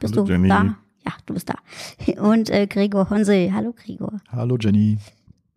Bist 0.00 0.14
Hallo 0.14 0.26
du 0.26 0.32
Jenny. 0.32 0.48
da? 0.48 0.76
Ja, 1.06 1.12
du 1.26 1.34
bist 1.34 1.48
da. 1.48 1.54
Und 2.22 2.50
äh, 2.50 2.66
Gregor 2.66 3.10
Honsel. 3.10 3.52
Hallo 3.52 3.72
Gregor. 3.72 4.20
Hallo 4.30 4.56
Jenny. 4.58 4.98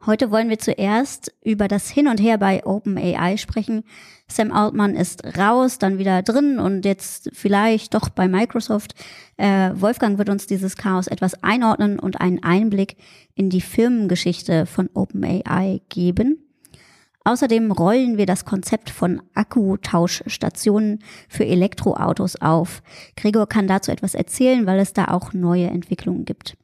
Heute 0.05 0.31
wollen 0.31 0.47
wir 0.49 0.59
zuerst 0.59 1.33
über 1.43 1.67
das 1.67 1.89
Hin 1.89 2.07
und 2.07 2.21
Her 2.21 2.37
bei 2.37 2.65
OpenAI 2.65 3.35
sprechen. 3.35 3.83
Sam 4.27 4.51
Altman 4.51 4.95
ist 4.95 5.23
raus, 5.37 5.79
dann 5.79 5.97
wieder 5.97 6.21
drin 6.21 6.59
und 6.59 6.85
jetzt 6.85 7.29
vielleicht 7.33 7.93
doch 7.93 8.09
bei 8.09 8.27
Microsoft. 8.27 8.93
Äh, 9.37 9.71
Wolfgang 9.73 10.17
wird 10.17 10.29
uns 10.29 10.47
dieses 10.47 10.77
Chaos 10.77 11.07
etwas 11.07 11.43
einordnen 11.43 11.99
und 11.99 12.21
einen 12.21 12.41
Einblick 12.43 12.95
in 13.35 13.49
die 13.49 13.59
Firmengeschichte 13.59 14.65
von 14.65 14.89
OpenAI 14.93 15.81
geben. 15.89 16.46
Außerdem 17.27 17.73
rollen 17.73 18.17
wir 18.17 18.25
das 18.25 18.45
Konzept 18.45 18.89
von 18.89 19.21
Akkutauschstationen 19.33 21.03
für 21.27 21.45
Elektroautos 21.45 22.37
auf. 22.37 22.81
Gregor 23.17 23.49
kann 23.49 23.67
dazu 23.67 23.91
etwas 23.91 24.15
erzählen, 24.15 24.65
weil 24.65 24.79
es 24.79 24.93
da 24.93 25.09
auch 25.09 25.33
neue 25.33 25.67
Entwicklungen 25.67 26.23
gibt. 26.23 26.55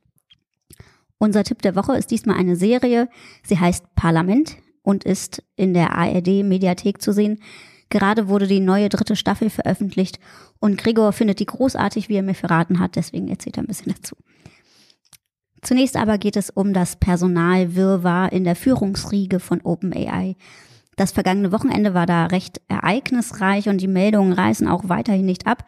Unser 1.18 1.44
Tipp 1.44 1.62
der 1.64 1.76
Woche 1.76 1.98
ist 1.98 2.12
diesmal 2.12 2.38
eine 2.38 2.56
Serie. 2.56 3.10
Sie 3.46 3.60
heißt 3.60 3.94
Parlament 3.96 4.56
und 4.84 5.04
ist 5.04 5.44
in 5.58 5.74
der 5.74 5.98
ARD 5.98 6.46
Mediathek 6.46 7.02
zu 7.02 7.12
sehen. 7.12 7.42
Gerade 7.90 8.30
wurde 8.30 8.48
die 8.48 8.62
neue 8.62 8.88
dritte 8.88 9.18
Staffel 9.18 9.50
veröffentlicht 9.50 10.18
und 10.60 10.78
Gregor 10.78 11.12
findet 11.12 11.42
die 11.42 11.46
großartig, 11.46 12.08
wie 12.08 12.16
er 12.16 12.24
mir 12.24 12.36
verraten 12.36 12.80
hat. 12.80 12.96
Deswegen 12.96 13.28
erzählt 13.28 13.58
er 13.58 13.64
ein 13.64 13.68
bisschen 13.68 13.94
dazu. 13.98 14.16
Zunächst 15.64 15.96
aber 15.96 16.18
geht 16.18 16.36
es 16.36 16.50
um 16.50 16.74
das 16.74 16.98
Personalwirrwarr 16.98 18.32
in 18.32 18.44
der 18.44 18.56
Führungsriege 18.56 19.40
von 19.40 19.62
OpenAI. 19.62 20.36
Das 20.96 21.12
vergangene 21.12 21.52
Wochenende 21.52 21.94
war 21.94 22.06
da 22.06 22.26
recht 22.26 22.62
ereignisreich 22.68 23.70
und 23.70 23.80
die 23.80 23.88
Meldungen 23.88 24.34
reißen 24.34 24.68
auch 24.68 24.90
weiterhin 24.90 25.26
nicht 25.26 25.48
ab. 25.48 25.66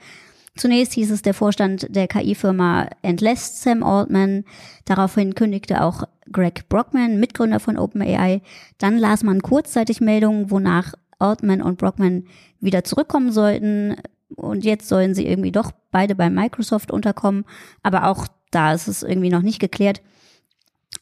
Zunächst 0.56 0.94
hieß 0.94 1.12
es, 1.12 1.22
der 1.22 1.34
Vorstand 1.34 1.94
der 1.94 2.08
KI-Firma 2.08 2.88
entlässt 3.02 3.62
Sam 3.62 3.84
Altman. 3.84 4.46
Daraufhin 4.86 5.36
kündigte 5.36 5.84
auch 5.84 6.04
Greg 6.32 6.70
Brockman, 6.70 7.20
Mitgründer 7.20 7.60
von 7.60 7.78
OpenAI. 7.78 8.42
Dann 8.78 8.98
las 8.98 9.24
man 9.24 9.42
kurzzeitig 9.42 10.00
Meldungen, 10.00 10.52
wonach 10.52 10.94
Altman 11.20 11.62
und 11.62 11.78
Brockman 11.78 12.26
wieder 12.60 12.84
zurückkommen 12.84 13.32
sollten. 13.32 13.96
Und 14.36 14.64
jetzt 14.64 14.88
sollen 14.88 15.14
sie 15.14 15.28
irgendwie 15.28 15.52
doch 15.52 15.72
beide 15.92 16.16
bei 16.16 16.30
Microsoft 16.30 16.92
unterkommen. 16.92 17.46
Aber 17.84 18.08
auch 18.08 18.28
da 18.56 18.74
ist 18.74 18.88
es 18.88 19.04
irgendwie 19.04 19.30
noch 19.30 19.42
nicht 19.42 19.60
geklärt. 19.60 20.02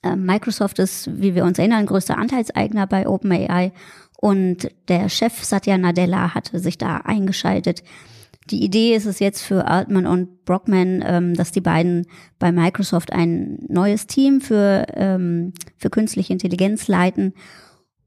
Äh, 0.01 0.15
Microsoft 0.15 0.79
ist, 0.79 1.09
wie 1.21 1.35
wir 1.35 1.45
uns 1.45 1.59
erinnern, 1.59 1.85
größter 1.85 2.17
Anteilseigner 2.17 2.87
bei 2.87 3.07
OpenAI. 3.07 3.71
Und 4.19 4.69
der 4.87 5.09
Chef 5.09 5.43
Satya 5.43 5.77
Nadella 5.77 6.33
hatte 6.33 6.59
sich 6.59 6.77
da 6.77 6.97
eingeschaltet. 6.97 7.83
Die 8.49 8.63
Idee 8.63 8.95
ist 8.95 9.05
es 9.05 9.19
jetzt 9.19 9.41
für 9.41 9.67
Altman 9.67 10.05
und 10.05 10.45
Brockman, 10.45 11.03
ähm, 11.05 11.33
dass 11.33 11.51
die 11.51 11.61
beiden 11.61 12.07
bei 12.39 12.51
Microsoft 12.51 13.13
ein 13.13 13.59
neues 13.69 14.07
Team 14.07 14.41
für, 14.41 14.85
ähm, 14.95 15.53
für 15.77 15.89
künstliche 15.89 16.33
Intelligenz 16.33 16.87
leiten. 16.87 17.33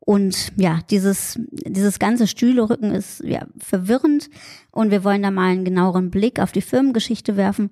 Und 0.01 0.53
ja, 0.57 0.81
dieses, 0.91 1.39
dieses 1.51 1.99
ganze 1.99 2.27
Stühlerücken 2.27 2.93
ist 2.93 3.25
ja 3.25 3.47
verwirrend 3.59 4.31
und 4.71 4.91
wir 4.91 5.05
wollen 5.05 5.23
da 5.23 5.31
mal 5.31 5.51
einen 5.51 5.65
genaueren 5.65 6.11
Blick 6.11 6.39
auf 6.39 6.53
die 6.53 6.61
Firmengeschichte 6.61 7.37
werfen. 7.37 7.71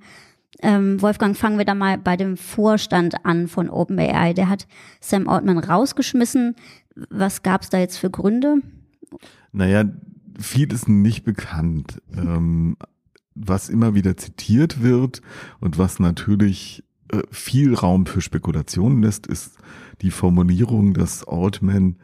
Ähm, 0.62 1.00
Wolfgang, 1.02 1.36
fangen 1.36 1.58
wir 1.58 1.64
da 1.64 1.74
mal 1.74 1.98
bei 1.98 2.16
dem 2.16 2.36
Vorstand 2.36 3.24
an 3.24 3.48
von 3.48 3.68
OpenAI. 3.68 4.34
Der 4.34 4.48
hat 4.48 4.66
Sam 5.00 5.28
Altman 5.28 5.58
rausgeschmissen. 5.58 6.56
Was 7.10 7.42
gab 7.42 7.62
es 7.62 7.70
da 7.70 7.78
jetzt 7.78 7.98
für 7.98 8.10
Gründe? 8.10 8.58
Naja, 9.52 9.84
viel 10.38 10.72
ist 10.72 10.88
nicht 10.88 11.24
bekannt. 11.24 12.00
Ähm, 12.16 12.76
was 13.34 13.68
immer 13.68 13.94
wieder 13.94 14.16
zitiert 14.16 14.82
wird 14.82 15.20
und 15.60 15.78
was 15.78 15.98
natürlich 15.98 16.84
äh, 17.10 17.22
viel 17.30 17.74
Raum 17.74 18.06
für 18.06 18.20
Spekulationen 18.20 19.02
lässt, 19.02 19.26
ist 19.26 19.58
die 20.02 20.10
Formulierung, 20.10 20.94
dass 20.94 21.26
Altman 21.26 21.96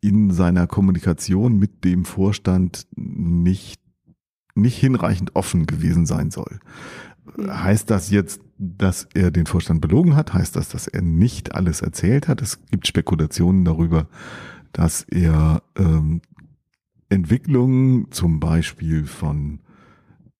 in 0.00 0.30
seiner 0.30 0.66
Kommunikation 0.66 1.58
mit 1.58 1.84
dem 1.84 2.04
Vorstand 2.04 2.86
nicht, 2.96 3.80
nicht 4.54 4.78
hinreichend 4.78 5.36
offen 5.36 5.66
gewesen 5.66 6.06
sein 6.06 6.30
soll. 6.30 6.60
Heißt 7.38 7.90
das 7.90 8.10
jetzt, 8.10 8.40
dass 8.58 9.08
er 9.14 9.30
den 9.30 9.46
Vorstand 9.46 9.80
belogen 9.80 10.16
hat? 10.16 10.34
Heißt 10.34 10.56
das, 10.56 10.68
dass 10.68 10.86
er 10.86 11.02
nicht 11.02 11.54
alles 11.54 11.80
erzählt 11.80 12.28
hat? 12.28 12.42
Es 12.42 12.64
gibt 12.66 12.86
Spekulationen 12.86 13.64
darüber, 13.64 14.08
dass 14.72 15.02
er 15.02 15.62
ähm, 15.76 16.20
Entwicklungen 17.08 18.10
zum 18.10 18.40
Beispiel 18.40 19.04
von 19.04 19.60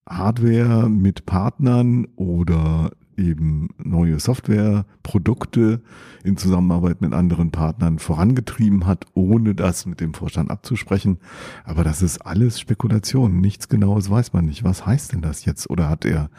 Hardware 0.07 0.89
mit 0.89 1.25
Partnern 1.25 2.07
oder 2.15 2.91
eben 3.17 3.69
neue 3.77 4.19
Softwareprodukte 4.19 5.81
in 6.23 6.37
Zusammenarbeit 6.37 7.01
mit 7.01 7.13
anderen 7.13 7.51
Partnern 7.51 7.99
vorangetrieben 7.99 8.85
hat, 8.87 9.05
ohne 9.13 9.53
das 9.55 9.85
mit 9.85 9.99
dem 10.01 10.13
Vorstand 10.13 10.49
abzusprechen. 10.49 11.19
Aber 11.63 11.83
das 11.83 12.01
ist 12.01 12.19
alles 12.19 12.59
Spekulation. 12.59 13.39
Nichts 13.39 13.69
Genaues 13.69 14.09
weiß 14.09 14.33
man 14.33 14.45
nicht. 14.45 14.63
Was 14.63 14.85
heißt 14.85 15.13
denn 15.13 15.21
das 15.21 15.45
jetzt? 15.45 15.69
Oder 15.69 15.89
hat 15.89 16.05
er 16.05 16.29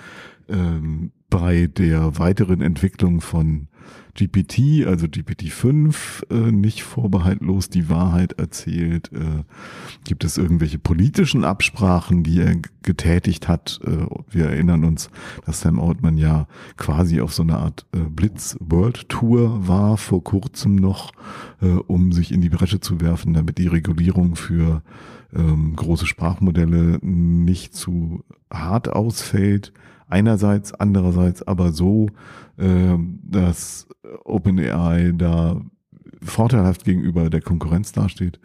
ähm, 0.49 1.13
bei 1.31 1.67
der 1.67 2.19
weiteren 2.19 2.61
Entwicklung 2.61 3.21
von 3.21 3.69
GPT, 4.15 4.87
also 4.87 5.07
GPT-5, 5.07 6.31
äh, 6.31 6.53
nicht 6.53 6.83
vorbehaltlos 6.83 7.71
die 7.71 7.89
Wahrheit 7.89 8.35
erzählt? 8.35 9.11
Äh, 9.13 9.45
gibt 10.05 10.25
es 10.25 10.37
irgendwelche 10.37 10.79
politischen 10.79 11.45
Absprachen, 11.45 12.23
die 12.23 12.41
er 12.41 12.57
getätigt 12.83 13.49
hat? 13.49 13.81
Äh, 13.85 14.07
wir 14.31 14.47
erinnern 14.47 14.85
uns, 14.85 15.09
dass 15.47 15.63
Sam 15.63 15.81
Altman 15.81 16.19
ja 16.19 16.47
quasi 16.77 17.23
auf 17.23 17.33
so 17.33 17.43
eine 17.43 17.57
Art 17.57 17.87
äh, 17.95 18.01
Blitz-World-Tour 18.01 19.67
war, 19.67 19.97
vor 19.97 20.23
kurzem 20.23 20.77
noch, 20.77 21.13
äh, 21.63 21.69
um 21.69 22.13
sich 22.13 22.33
in 22.33 22.43
die 22.43 22.51
Bresche 22.51 22.81
zu 22.81 23.01
werfen, 23.01 23.33
damit 23.33 23.57
die 23.57 23.69
Regulierung 23.69 24.37
für 24.37 24.83
ähm, 25.35 25.75
große 25.75 26.07
Sprachmodelle 26.07 26.99
nicht 27.01 27.75
zu 27.75 28.25
hart 28.53 28.91
ausfällt 28.91 29.73
einerseits, 30.09 30.73
andererseits 30.73 31.43
aber 31.47 31.73
so, 31.73 32.09
äh, 32.59 32.97
dass 33.23 33.89
OpenAI 34.25 35.13
da 35.17 35.61
vorteilhaft 36.23 36.85
gegenüber 36.85 37.31
der 37.31 37.41
Konkurrenz 37.41 37.93
dasteht. 37.93 38.39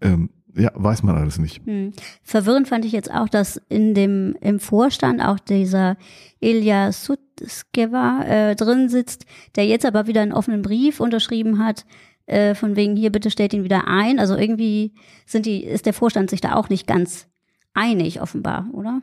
Ähm, 0.00 0.30
ja, 0.56 0.70
weiß 0.74 1.02
man 1.02 1.16
alles 1.16 1.38
nicht. 1.38 1.64
Hm. 1.66 1.92
Verwirrend 2.22 2.68
fand 2.68 2.84
ich 2.84 2.92
jetzt 2.92 3.12
auch, 3.12 3.28
dass 3.28 3.60
in 3.68 3.94
dem 3.94 4.36
im 4.40 4.58
Vorstand 4.58 5.20
auch 5.20 5.38
dieser 5.38 5.96
Ilya 6.40 6.92
Sutskeva 6.92 8.22
äh, 8.24 8.56
drin 8.56 8.88
sitzt, 8.88 9.26
der 9.56 9.66
jetzt 9.66 9.84
aber 9.84 10.06
wieder 10.06 10.22
einen 10.22 10.32
offenen 10.32 10.62
Brief 10.62 11.00
unterschrieben 11.00 11.58
hat, 11.58 11.84
äh, 12.24 12.54
von 12.54 12.74
wegen 12.74 12.96
hier 12.96 13.12
bitte 13.12 13.30
stellt 13.30 13.52
ihn 13.52 13.64
wieder 13.64 13.86
ein. 13.86 14.18
Also 14.18 14.34
irgendwie 14.34 14.94
sind 15.26 15.44
die 15.44 15.62
ist 15.62 15.84
der 15.84 15.92
Vorstand 15.92 16.30
sich 16.30 16.40
da 16.40 16.54
auch 16.54 16.70
nicht 16.70 16.86
ganz 16.86 17.28
einig 17.74 18.22
offenbar, 18.22 18.68
oder? 18.72 19.02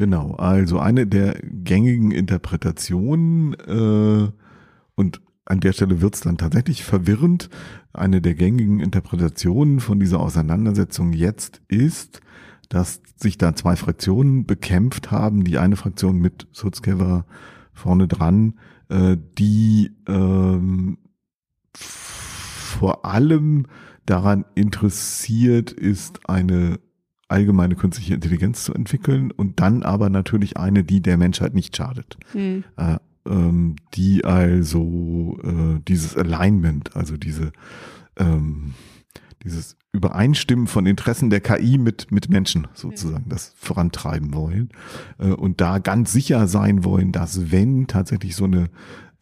Genau, 0.00 0.32
also 0.36 0.78
eine 0.78 1.06
der 1.06 1.38
gängigen 1.42 2.10
Interpretationen 2.10 3.52
äh, 3.52 4.32
und 4.94 5.20
an 5.44 5.60
der 5.60 5.74
Stelle 5.74 6.00
wird's 6.00 6.22
dann 6.22 6.38
tatsächlich 6.38 6.84
verwirrend. 6.84 7.50
Eine 7.92 8.22
der 8.22 8.32
gängigen 8.32 8.80
Interpretationen 8.80 9.78
von 9.78 10.00
dieser 10.00 10.20
Auseinandersetzung 10.20 11.12
jetzt 11.12 11.60
ist, 11.68 12.22
dass 12.70 13.02
sich 13.16 13.36
da 13.36 13.54
zwei 13.54 13.76
Fraktionen 13.76 14.46
bekämpft 14.46 15.10
haben. 15.10 15.44
Die 15.44 15.58
eine 15.58 15.76
Fraktion 15.76 16.16
mit 16.16 16.48
Sutzkever 16.50 17.26
vorne 17.74 18.08
dran, 18.08 18.58
äh, 18.88 19.18
die 19.36 19.90
ähm, 20.08 20.96
vor 21.74 23.04
allem 23.04 23.66
daran 24.06 24.46
interessiert 24.54 25.72
ist, 25.72 26.26
eine 26.26 26.80
allgemeine 27.30 27.74
künstliche 27.76 28.14
Intelligenz 28.14 28.64
zu 28.64 28.74
entwickeln 28.74 29.30
und 29.30 29.60
dann 29.60 29.82
aber 29.82 30.10
natürlich 30.10 30.56
eine, 30.56 30.84
die 30.84 31.00
der 31.00 31.16
Menschheit 31.16 31.54
nicht 31.54 31.76
schadet. 31.76 32.16
Hm. 32.32 32.64
Äh, 32.76 32.96
ähm, 33.26 33.76
die 33.94 34.24
also 34.24 35.38
äh, 35.42 35.80
dieses 35.86 36.16
Alignment, 36.16 36.96
also 36.96 37.16
diese 37.16 37.52
ähm, 38.16 38.74
dieses 39.42 39.76
Übereinstimmen 39.92 40.66
von 40.66 40.86
Interessen 40.86 41.30
der 41.30 41.40
KI 41.40 41.78
mit, 41.78 42.12
mit 42.12 42.28
Menschen 42.28 42.68
sozusagen 42.74 43.28
das 43.28 43.54
vorantreiben 43.56 44.34
wollen 44.34 44.68
äh, 45.18 45.28
und 45.28 45.60
da 45.60 45.78
ganz 45.78 46.12
sicher 46.12 46.46
sein 46.46 46.84
wollen, 46.84 47.10
dass 47.12 47.50
wenn 47.50 47.86
tatsächlich 47.86 48.36
so 48.36 48.44
eine 48.44 48.68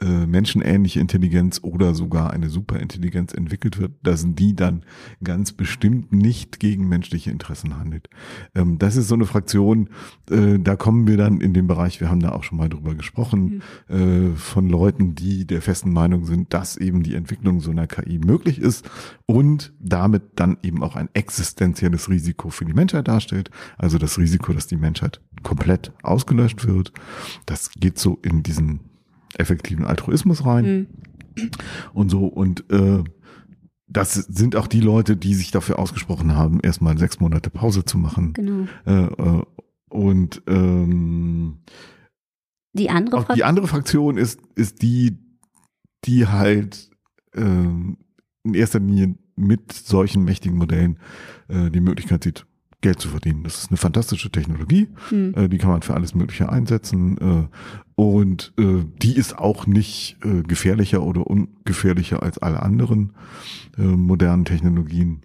äh, 0.01 0.27
menschenähnliche 0.27 1.01
Intelligenz 1.01 1.61
oder 1.63 1.95
sogar 1.95 2.33
eine 2.33 2.49
Superintelligenz 2.49 3.35
entwickelt 3.35 3.79
wird, 3.79 3.93
dass 4.03 4.25
die 4.27 4.55
dann 4.55 4.85
ganz 5.23 5.53
bestimmt 5.53 6.13
nicht 6.13 6.61
gegen 6.61 6.89
menschliche 6.89 7.31
Interessen 7.31 7.79
handelt. 7.79 8.09
Ähm, 8.55 8.79
das 8.79 8.97
ist 8.97 9.09
so 9.09 9.15
eine 9.15 9.27
Fraktion, 9.27 9.91
äh, 10.31 10.59
da 10.59 10.77
kommen 10.77 11.07
wir 11.07 11.17
dann 11.17 11.41
in 11.41 11.55
den 11.55 11.67
Bereich, 11.67 12.01
wir 12.01 12.11
haben 12.11 12.21
da 12.21 12.31
auch 12.33 12.45
schon 12.45 12.59
mal 12.59 12.69
drüber 12.69 12.95
gesprochen, 12.95 13.63
mhm. 13.89 14.33
äh, 14.33 14.37
von 14.37 14.69
Leuten, 14.69 15.15
die 15.15 15.47
der 15.47 15.63
festen 15.63 15.93
Meinung 15.93 16.25
sind, 16.27 16.55
dass 16.55 16.77
eben 16.77 17.03
die 17.03 17.15
Entwicklung 17.15 17.61
so 17.61 17.71
einer 17.71 17.87
KI 17.87 18.19
möglich 18.19 18.61
ist 18.61 18.89
und 19.27 19.73
damit 19.81 20.23
dann 20.37 20.59
eben 20.63 20.83
auch 20.83 20.97
ein 20.97 21.09
existenzielles 21.15 22.09
Risiko 22.09 22.51
für 22.51 22.65
die 22.65 22.75
Menschheit 22.75 23.09
darstellt. 23.09 23.51
Also 23.77 23.99
das 23.99 24.19
Risiko, 24.19 24.53
dass 24.53 24.67
die 24.67 24.77
Menschheit 24.77 25.21
komplett 25.43 25.93
ausgelöscht 26.03 26.67
wird. 26.67 26.93
Das 27.47 27.71
geht 27.73 27.99
so 27.99 28.19
in 28.23 28.43
diesen 28.43 28.88
effektiven 29.39 29.85
Altruismus 29.85 30.45
rein. 30.45 30.89
Mhm. 31.37 31.51
Und 31.93 32.11
so, 32.11 32.27
und 32.27 32.71
äh, 32.71 33.05
das 33.87 34.15
sind 34.15 34.57
auch 34.57 34.67
die 34.67 34.81
Leute, 34.81 35.17
die 35.17 35.35
sich 35.35 35.51
dafür 35.51 35.79
ausgesprochen 35.79 36.35
haben, 36.37 36.61
erstmal 36.61 36.99
sechs 36.99 37.21
Monate 37.21 37.51
Pause 37.51 37.85
zu 37.85 37.97
machen. 37.97 38.35
Genau. 38.35 38.67
Äh, 38.85 39.05
äh, 39.05 39.43
und 39.89 40.43
ähm, 40.47 41.61
die 42.75 42.91
andere 42.91 43.17
Fraktion. 43.19 43.37
Die 43.37 43.45
andere 43.45 43.67
Fraktion 43.67 44.17
ist, 44.19 44.41
ist 44.55 44.83
die, 44.83 45.19
die 46.05 46.27
halt 46.27 46.91
äh, 47.35 47.41
in 47.41 48.55
erster 48.55 48.81
Linie 48.81 49.15
mit 49.37 49.73
solchen 49.73 50.25
mächtigen 50.25 50.59
Modellen 50.59 50.99
äh, 51.49 51.71
die 51.71 51.81
Möglichkeit 51.81 52.25
sieht, 52.25 52.47
Geld 52.81 53.01
zu 53.01 53.09
verdienen. 53.09 53.43
Das 53.43 53.59
ist 53.59 53.71
eine 53.71 53.77
fantastische 53.77 54.31
Technologie, 54.31 54.89
mhm. 55.11 55.35
äh, 55.37 55.49
die 55.49 55.59
kann 55.59 55.71
man 55.71 55.83
für 55.83 55.95
alles 55.95 56.15
Mögliche 56.15 56.49
einsetzen 56.49 57.19
äh, 57.19 58.01
und 58.01 58.53
äh, 58.57 58.85
die 59.03 59.17
ist 59.17 59.37
auch 59.37 59.67
nicht 59.67 60.17
äh, 60.25 60.43
gefährlicher 60.43 61.03
oder 61.03 61.27
ungefährlicher 61.27 62.23
als 62.23 62.39
alle 62.39 62.63
anderen 62.63 63.15
äh, 63.77 63.83
modernen 63.83 64.45
Technologien. 64.45 65.23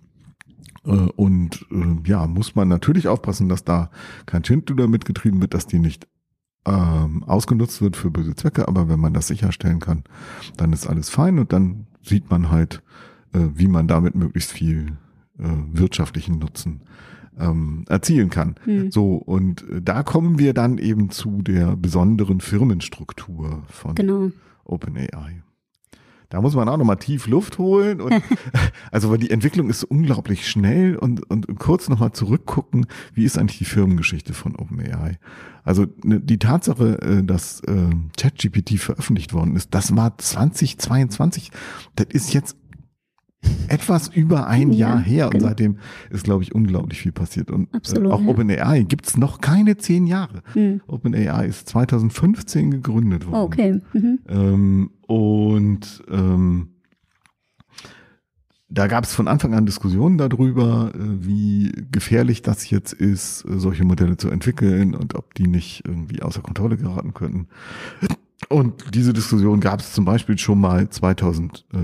Äh, 0.84 0.90
und 0.92 1.66
ja, 2.06 2.26
muss 2.26 2.56
man 2.56 2.68
natürlich 2.70 3.08
aufpassen, 3.08 3.50
dass 3.50 3.64
da 3.64 3.92
kein 4.26 4.44
Schindluder 4.44 4.88
mitgetrieben 4.88 5.40
wird, 5.40 5.54
dass 5.54 5.68
die 5.68 5.80
nicht 5.80 6.08
ähm, 6.66 7.24
ausgenutzt 7.26 7.84
wird 7.84 7.96
für 7.96 8.10
böse 8.10 8.36
Zwecke, 8.36 8.68
aber 8.68 8.90
wenn 8.90 9.00
man 9.00 9.14
das 9.14 9.28
sicherstellen 9.28 9.80
kann, 9.80 10.04
dann 10.58 10.74
ist 10.74 10.88
alles 10.88 11.10
fein 11.10 11.38
und 11.38 11.54
dann 11.54 11.86
sieht 12.02 12.30
man 12.32 12.50
halt, 12.50 12.82
wie 13.32 13.68
man 13.68 13.88
damit 13.88 14.14
möglichst 14.14 14.52
viel 14.52 14.98
wirtschaftlichen 15.38 16.38
Nutzen 16.38 16.82
ähm, 17.40 17.86
erzielen 17.90 18.30
kann. 18.30 18.56
Hm. 18.64 18.92
So, 18.92 19.16
und 19.16 19.68
äh, 19.70 19.82
da 19.82 20.04
kommen 20.04 20.40
wir 20.40 20.54
dann 20.54 20.78
eben 20.78 21.10
zu 21.10 21.42
der 21.42 21.76
besonderen 21.76 22.42
Firmenstruktur 22.42 23.64
von 23.68 23.96
genau. 23.96 24.32
OpenAI. 24.66 25.44
Da 26.34 26.42
muss 26.42 26.56
man 26.56 26.68
auch 26.68 26.78
nochmal 26.78 26.98
tief 26.98 27.28
Luft 27.28 27.60
holen 27.60 28.02
und 28.02 28.12
also 28.92 29.12
weil 29.12 29.20
die 29.20 29.30
Entwicklung 29.30 29.70
ist 29.70 29.82
so 29.82 29.88
unglaublich 29.88 30.50
schnell 30.50 30.96
und, 30.96 31.30
und 31.30 31.60
kurz 31.60 31.90
nochmal 31.90 32.14
zurückgucken, 32.14 32.88
wie 33.14 33.24
ist 33.24 33.38
eigentlich 33.38 33.60
die 33.60 33.66
Firmengeschichte 33.66 34.34
von 34.34 34.56
OpenAI? 34.56 35.20
Also 35.64 35.86
ne, 36.04 36.20
die 36.20 36.40
Tatsache, 36.40 37.00
äh, 37.04 37.24
dass 37.24 37.60
äh, 37.62 37.90
ChatGPT 38.18 38.80
veröffentlicht 38.80 39.34
worden 39.34 39.56
ist, 39.56 39.76
das 39.76 39.96
war 39.96 40.18
2022. 40.18 41.52
Das 41.96 42.08
ist 42.10 42.34
jetzt 42.34 42.58
etwas 43.68 44.08
über 44.10 44.48
ein 44.48 44.72
ja, 44.72 44.90
Jahr 44.90 45.00
her 45.00 45.26
und 45.26 45.32
genau. 45.34 45.48
seitdem 45.48 45.78
ist, 46.10 46.24
glaube 46.24 46.44
ich, 46.44 46.54
unglaublich 46.54 47.00
viel 47.00 47.12
passiert. 47.12 47.52
Und 47.52 47.74
Absolut, 47.74 48.12
äh, 48.12 48.14
auch 48.14 48.22
ja. 48.22 48.28
OpenAI 48.28 48.84
gibt 48.84 49.08
es 49.08 49.18
noch 49.18 49.42
keine 49.42 49.78
zehn 49.78 50.08
Jahre. 50.08 50.42
Mhm. 50.56 50.82
OpenAI 50.88 51.48
ist 51.48 51.70
2015 51.70 52.72
gegründet 52.72 53.26
worden. 53.26 53.36
Okay. 53.36 53.82
Mhm. 53.94 54.20
Ähm, 54.28 54.90
und 55.08 56.04
ähm, 56.10 56.70
da 58.70 58.88
gab 58.88 59.04
es 59.04 59.14
von 59.14 59.28
Anfang 59.28 59.54
an 59.54 59.68
Diskussionen 59.68 60.18
darüber, 60.18 60.92
äh, 60.96 60.98
wie 61.00 61.72
gefährlich 61.92 62.42
das 62.42 62.70
jetzt 62.70 62.94
ist, 62.94 63.46
äh, 63.46 63.60
solche 63.60 63.86
Modelle 63.86 64.18
zu 64.18 64.30
entwickeln 64.30 64.96
und 64.96 65.16
ob 65.16 65.36
die 65.36 65.48
nicht 65.48 65.84
irgendwie 65.86 66.22
außer 66.24 66.42
Kontrolle 66.42 66.78
geraten 66.78 67.14
könnten. 67.14 67.48
Und 68.50 68.96
diese 68.96 69.14
Diskussion 69.14 69.60
gab 69.60 69.80
es 69.80 69.94
zum 69.94 70.06
Beispiel 70.06 70.38
schon 70.38 70.60
mal 70.60 70.90
2000. 70.90 71.66
Äh, 71.74 71.78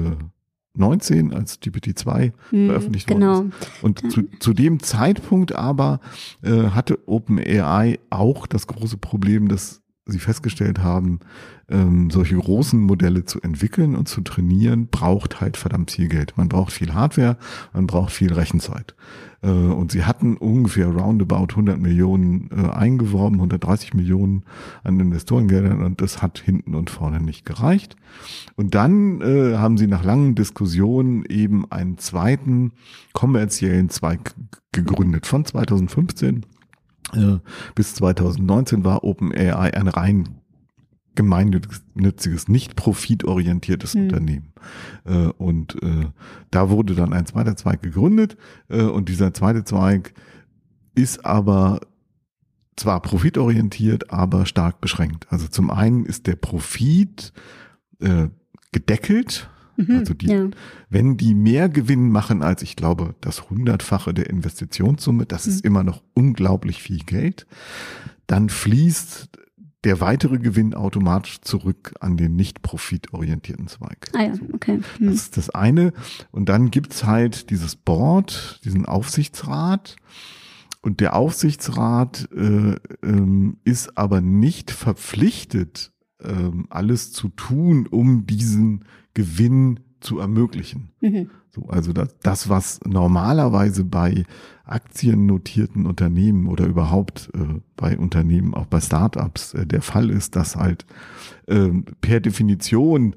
19, 0.75 1.33
als 1.33 1.62
GPT-2 1.62 2.31
hm, 2.50 2.68
veröffentlicht 2.68 3.07
genau. 3.07 3.36
worden 3.36 3.54
ist. 3.60 3.83
Und 3.83 4.12
zu, 4.12 4.24
zu 4.39 4.54
dem 4.54 4.81
Zeitpunkt 4.81 5.54
aber 5.54 6.00
äh, 6.42 6.69
hatte 6.69 7.00
OpenAI 7.07 8.00
auch 8.10 8.48
das 8.48 8.68
große 8.68 8.98
Problem, 8.98 9.48
dass 9.48 9.81
sie 10.06 10.19
festgestellt 10.19 10.80
haben, 10.80 11.19
ähm, 11.69 12.10
solche 12.10 12.36
großen 12.36 12.80
Modelle 12.80 13.25
zu 13.25 13.42
entwickeln 13.42 13.95
und 13.95 14.07
zu 14.07 14.21
trainieren, 14.21 14.88
braucht 14.88 15.39
halt 15.42 15.57
verdammt 15.57 15.92
viel 15.92 16.07
Geld. 16.07 16.33
Man 16.36 16.50
braucht 16.50 16.71
viel 16.71 16.94
Hardware, 16.94 17.38
man 17.74 17.88
braucht 17.88 18.12
viel 18.12 18.33
Rechenzeit. 18.33 18.95
Äh, 19.42 19.48
und 19.50 19.92
sie 19.92 20.04
hatten 20.04 20.38
ungefähr 20.38 20.88
roundabout 20.88 21.48
100 21.52 21.80
Millionen 21.80 22.50
äh, 22.52 22.70
eingeworben, 22.70 23.38
130 23.38 23.94
Millionen 23.94 24.44
an 24.84 25.00
Investorengeldern 25.00 25.84
und 25.84 26.02
das 26.02 26.22
hat 26.22 26.40
hinten 26.40 26.76
und 26.76 26.90
vorne 26.90 27.20
nicht 27.22 27.46
gereicht. 27.46 27.96
Und 28.56 28.76
dann 28.76 29.22
äh, 29.22 29.58
haben 29.58 29.78
sie 29.78 29.88
nach 29.88 30.04
langen 30.04 30.36
Diskussionen 30.36 31.26
eben 31.26 31.70
einen 31.72 31.98
zweiten 31.98 32.72
kommerziellen 33.14 33.90
Zweig 33.90 34.36
gegründet 34.72 35.26
von 35.26 35.46
2015 35.46 36.46
bis 37.74 37.96
2019 37.96 38.84
war 38.84 39.04
OpenAI 39.04 39.74
ein 39.74 39.88
rein 39.88 40.39
gemeinnütziges, 41.19 42.48
nicht 42.48 42.77
profitorientiertes 42.77 43.94
mhm. 43.94 44.04
Unternehmen. 44.04 44.54
Äh, 45.04 45.27
und 45.38 45.75
äh, 45.83 46.06
da 46.50 46.69
wurde 46.69 46.95
dann 46.95 47.12
ein 47.12 47.25
zweiter 47.25 47.57
Zweig 47.57 47.81
gegründet 47.81 48.38
äh, 48.69 48.83
und 48.83 49.10
dieser 49.10 49.33
zweite 49.33 49.66
Zweig 49.66 50.13
ist 50.95 51.25
aber 51.25 51.81
zwar 52.77 53.01
profitorientiert, 53.01 54.12
aber 54.13 54.45
stark 54.45 54.80
beschränkt. 54.80 55.27
Also 55.30 55.50
zum 55.50 55.69
einen 55.69 56.06
ist 56.06 56.25
der 56.27 56.38
Profit 56.38 57.33
gedeckelt, 58.71 59.50
mhm, 59.75 59.98
also 59.98 60.13
die, 60.13 60.27
ja. 60.27 60.48
wenn 60.89 61.18
die 61.18 61.33
mehr 61.33 61.68
Gewinn 61.68 62.10
machen 62.12 62.42
als 62.42 62.62
ich 62.62 62.77
glaube 62.77 63.16
das 63.19 63.50
hundertfache 63.50 64.13
der 64.13 64.30
Investitionssumme, 64.30 65.25
das 65.25 65.45
mhm. 65.45 65.51
ist 65.51 65.66
immer 65.66 65.83
noch 65.83 66.01
unglaublich 66.13 66.81
viel 66.81 67.00
Geld, 67.00 67.45
dann 68.25 68.48
fließt 68.48 69.39
der 69.84 70.02
weitere 70.02 70.40
Gewinn 70.40 70.74
automatisch 70.74 71.42
zurück 71.42 71.94
an 72.00 72.18
den 72.18 72.36
nicht 72.36 72.62
profitorientierten 72.62 73.68
Zweig. 73.68 74.09
Ah 74.14 74.24
ja, 74.24 74.33
okay. 74.54 74.80
Hm. 74.98 75.07
Das 75.07 75.16
ist 75.16 75.38
das 75.38 75.50
eine. 75.50 75.94
Und 76.31 76.50
dann 76.50 76.69
gibt's 76.69 77.06
halt 77.06 77.50
dieses 77.50 77.76
Board, 77.76 78.59
diesen 78.66 78.86
Aufsichtsrat. 78.86 79.95
Und 80.81 81.00
der 81.00 81.16
Aufsichtsrat 81.16 82.30
äh, 82.33 82.76
ähm, 83.04 83.57
ist 83.64 83.98
aber 83.98 84.21
nicht 84.21 84.71
verpflichtet, 84.71 85.92
ähm, 86.21 86.68
alles 86.69 87.12
zu 87.12 87.30
tun, 87.30 87.88
um 87.88 88.26
diesen 88.26 88.86
Gewinn 89.14 89.81
zu 90.00 90.19
ermöglichen. 90.19 90.92
Mhm. 91.02 91.30
So, 91.59 91.69
also 91.69 91.94
das, 91.94 92.09
das, 92.21 92.49
was 92.49 92.80
normalerweise 92.85 93.83
bei 93.83 94.23
aktiennotierten 94.66 95.85
Unternehmen 95.85 96.47
oder 96.47 96.66
überhaupt 96.66 97.30
äh, 97.33 97.59
bei 97.75 97.97
Unternehmen, 97.97 98.54
auch 98.54 98.68
bei 98.68 98.80
Startups 98.81 99.54
äh, 99.54 99.66
der 99.66 99.81
Fall 99.81 100.09
ist, 100.09 100.35
dass 100.35 100.56
halt 100.56 100.85
äh, 101.47 101.69
per 102.01 102.19
Definition 102.19 103.16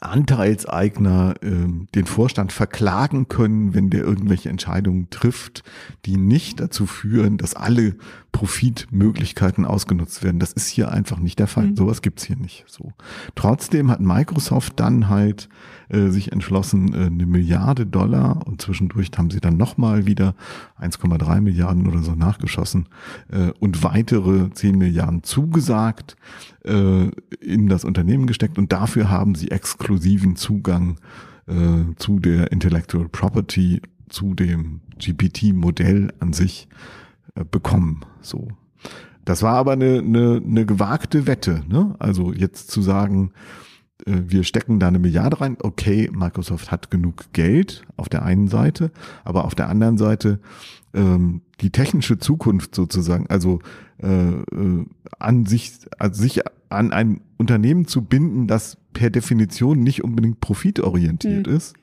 Anteilseigner 0.00 1.34
äh, 1.42 1.66
den 1.94 2.06
Vorstand 2.06 2.52
verklagen 2.52 3.28
können, 3.28 3.74
wenn 3.74 3.90
der 3.90 4.02
irgendwelche 4.02 4.48
Entscheidungen 4.48 5.08
trifft, 5.10 5.62
die 6.04 6.16
nicht 6.16 6.60
dazu 6.60 6.86
führen, 6.86 7.38
dass 7.38 7.54
alle 7.54 7.96
Profitmöglichkeiten 8.32 9.64
ausgenutzt 9.64 10.24
werden. 10.24 10.40
Das 10.40 10.52
ist 10.52 10.66
hier 10.66 10.90
einfach 10.90 11.20
nicht 11.20 11.38
der 11.38 11.46
Fall. 11.46 11.68
Mhm. 11.68 11.76
Sowas 11.76 12.02
gibt's 12.02 12.24
hier 12.24 12.36
nicht. 12.36 12.64
So. 12.66 12.92
Trotzdem 13.36 13.92
hat 13.92 14.00
Microsoft 14.00 14.80
dann 14.80 15.08
halt 15.08 15.48
äh, 15.88 16.08
sich 16.08 16.32
entschlossen, 16.32 16.92
äh, 16.94 17.06
eine 17.06 17.26
Milliarde 17.26 17.86
Dollar 17.86 18.44
und 18.44 18.60
zwischendurch 18.60 19.10
haben 19.16 19.30
sie 19.30 19.40
dann 19.40 19.56
nochmal 19.56 20.06
wieder 20.06 20.34
1,3 20.80 21.40
Milliarden 21.42 21.86
oder 21.86 22.02
so 22.02 22.16
nachgeschossen 22.16 22.88
äh, 23.30 23.52
und 23.60 23.84
weitere 23.84 24.50
10 24.50 24.78
Milliarden 24.78 25.22
zugesagt, 25.22 26.16
äh, 26.64 27.10
in 27.40 27.68
das 27.68 27.84
Unternehmen 27.84 28.26
gesteckt 28.26 28.58
und 28.58 28.72
dafür 28.72 29.10
haben 29.10 29.36
sie 29.36 29.52
exklusiven 29.84 30.34
Zugang 30.36 30.96
äh, 31.46 31.94
zu 31.96 32.18
der 32.18 32.50
Intellectual 32.52 33.06
Property, 33.08 33.82
zu 34.08 34.32
dem 34.32 34.80
GPT-Modell 34.98 36.10
an 36.20 36.32
sich 36.32 36.68
äh, 37.34 37.44
bekommen. 37.44 38.00
So. 38.22 38.48
Das 39.26 39.42
war 39.42 39.56
aber 39.56 39.72
eine, 39.72 39.98
eine, 39.98 40.40
eine 40.42 40.64
gewagte 40.64 41.26
Wette. 41.26 41.62
Ne? 41.68 41.96
Also 41.98 42.32
jetzt 42.32 42.70
zu 42.70 42.80
sagen, 42.80 43.32
äh, 44.06 44.22
wir 44.26 44.44
stecken 44.44 44.80
da 44.80 44.88
eine 44.88 44.98
Milliarde 44.98 45.42
rein. 45.42 45.58
Okay, 45.62 46.10
Microsoft 46.10 46.70
hat 46.70 46.90
genug 46.90 47.30
Geld 47.34 47.82
auf 47.96 48.08
der 48.08 48.22
einen 48.22 48.48
Seite, 48.48 48.90
aber 49.22 49.44
auf 49.44 49.54
der 49.54 49.68
anderen 49.68 49.98
Seite 49.98 50.40
ähm, 50.94 51.42
die 51.60 51.70
technische 51.70 52.18
Zukunft 52.18 52.74
sozusagen, 52.74 53.26
also 53.28 53.58
äh, 54.02 54.06
äh, 54.08 54.86
an 55.18 55.44
sich, 55.44 55.72
also 55.98 56.22
sich 56.22 56.40
an 56.74 56.92
ein 56.92 57.20
Unternehmen 57.38 57.86
zu 57.86 58.02
binden, 58.02 58.46
das 58.46 58.76
per 58.92 59.10
Definition 59.10 59.80
nicht 59.80 60.04
unbedingt 60.04 60.40
profitorientiert 60.40 61.46
Mhm. 61.46 61.52
ist. 61.56 61.74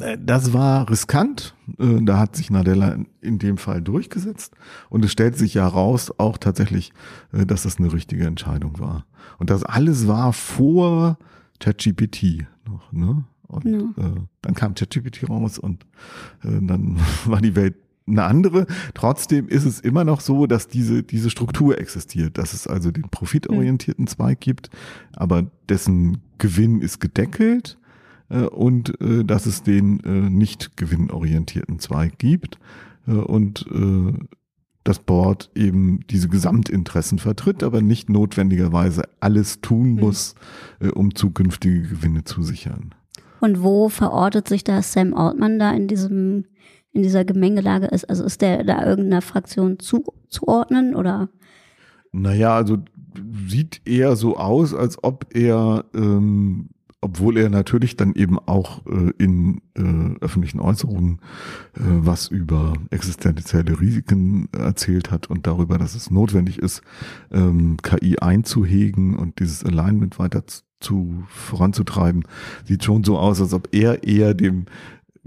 Äh, 0.00 0.16
Das 0.20 0.52
war 0.52 0.88
riskant. 0.90 1.54
Äh, 1.78 2.00
Da 2.02 2.18
hat 2.18 2.36
sich 2.36 2.50
Nadella 2.50 2.96
in 3.20 3.38
dem 3.38 3.58
Fall 3.58 3.82
durchgesetzt. 3.82 4.54
Und 4.88 5.04
es 5.04 5.12
stellt 5.12 5.36
sich 5.36 5.54
ja 5.54 5.66
raus, 5.66 6.12
auch 6.18 6.38
tatsächlich, 6.38 6.92
äh, 7.32 7.44
dass 7.46 7.62
das 7.64 7.78
eine 7.78 7.92
richtige 7.92 8.26
Entscheidung 8.26 8.78
war. 8.78 9.06
Und 9.38 9.50
das 9.50 9.62
alles 9.64 10.06
war 10.08 10.32
vor 10.32 11.18
ChatGPT 11.60 12.46
noch, 12.66 12.92
ne? 12.92 13.24
Und 13.48 13.64
Ja. 13.64 13.78
äh, 14.04 14.20
dann 14.42 14.54
kam 14.54 14.74
ChatGPT 14.74 15.28
raus 15.28 15.58
und 15.58 15.84
äh, 16.44 16.60
dann 16.60 16.96
war 17.26 17.40
die 17.40 17.56
Welt 17.56 17.76
eine 18.08 18.24
andere. 18.24 18.66
Trotzdem 18.94 19.48
ist 19.48 19.64
es 19.64 19.80
immer 19.80 20.04
noch 20.04 20.20
so, 20.20 20.46
dass 20.46 20.68
diese, 20.68 21.02
diese 21.02 21.30
Struktur 21.30 21.78
existiert, 21.78 22.38
dass 22.38 22.52
es 22.52 22.66
also 22.66 22.90
den 22.90 23.10
profitorientierten 23.10 24.06
Zweig 24.06 24.40
gibt, 24.40 24.70
aber 25.14 25.46
dessen 25.68 26.18
Gewinn 26.38 26.80
ist 26.80 27.00
gedeckelt 27.00 27.78
äh, 28.28 28.42
und 28.42 29.00
äh, 29.00 29.24
dass 29.24 29.46
es 29.46 29.62
den 29.62 30.00
äh, 30.00 30.30
nicht 30.30 30.76
gewinnorientierten 30.76 31.78
Zweig 31.78 32.18
gibt 32.18 32.58
äh, 33.06 33.12
und 33.12 33.66
äh, 33.72 34.12
das 34.84 35.00
Board 35.00 35.50
eben 35.54 36.00
diese 36.08 36.28
Gesamtinteressen 36.28 37.18
vertritt, 37.18 37.62
aber 37.62 37.82
nicht 37.82 38.08
notwendigerweise 38.08 39.02
alles 39.20 39.60
tun 39.60 39.96
muss, 39.96 40.34
äh, 40.80 40.88
um 40.88 41.14
zukünftige 41.14 41.82
Gewinne 41.82 42.24
zu 42.24 42.42
sichern. 42.42 42.94
Und 43.40 43.62
wo 43.62 43.88
verortet 43.88 44.48
sich 44.48 44.64
da 44.64 44.82
Sam 44.82 45.14
Altman 45.14 45.58
da 45.58 45.72
in 45.72 45.88
diesem, 45.88 46.46
in 46.92 47.02
dieser 47.02 47.24
Gemengelage 47.24 47.86
ist? 47.86 48.08
Also 48.08 48.24
ist 48.24 48.40
der 48.42 48.64
da 48.64 48.84
irgendeiner 48.84 49.22
Fraktion 49.22 49.78
zuzuordnen 49.78 50.94
oder? 50.94 51.28
Naja, 52.12 52.54
also 52.54 52.78
sieht 53.46 53.80
eher 53.84 54.16
so 54.16 54.36
aus, 54.36 54.74
als 54.74 55.02
ob 55.02 55.26
er, 55.34 55.84
ähm, 55.94 56.70
obwohl 57.00 57.38
er 57.38 57.48
natürlich 57.48 57.96
dann 57.96 58.14
eben 58.14 58.38
auch 58.38 58.84
äh, 58.86 59.12
in 59.18 59.60
äh, 59.76 60.16
öffentlichen 60.20 60.60
Äußerungen 60.60 61.20
äh, 61.74 61.80
was 61.80 62.28
über 62.28 62.74
existenzielle 62.90 63.80
Risiken 63.80 64.48
erzählt 64.52 65.10
hat 65.10 65.28
und 65.28 65.46
darüber, 65.46 65.78
dass 65.78 65.94
es 65.94 66.10
notwendig 66.10 66.58
ist, 66.58 66.82
ähm, 67.30 67.76
KI 67.82 68.18
einzuhegen 68.18 69.16
und 69.16 69.38
dieses 69.38 69.64
Alignment 69.64 70.18
weiter 70.18 70.46
zu, 70.46 70.62
zu 70.80 71.24
voranzutreiben, 71.28 72.24
sieht 72.64 72.84
schon 72.84 73.04
so 73.04 73.18
aus, 73.18 73.40
als 73.40 73.52
ob 73.52 73.68
er 73.72 74.04
eher 74.04 74.34
dem 74.34 74.66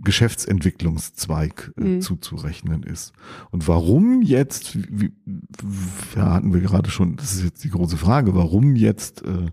Geschäftsentwicklungszweig 0.03 1.73
äh, 1.77 1.81
Mhm. 1.81 2.01
zuzurechnen 2.01 2.83
ist. 2.83 3.13
Und 3.51 3.67
warum 3.67 4.21
jetzt, 4.21 4.77
wie, 4.97 5.11
ja, 6.15 6.33
hatten 6.33 6.53
wir 6.53 6.61
gerade 6.61 6.89
schon, 6.89 7.15
das 7.15 7.33
ist 7.33 7.43
jetzt 7.43 7.63
die 7.63 7.69
große 7.69 7.97
Frage, 7.97 8.35
warum 8.35 8.75
jetzt 8.75 9.23
äh, 9.23 9.47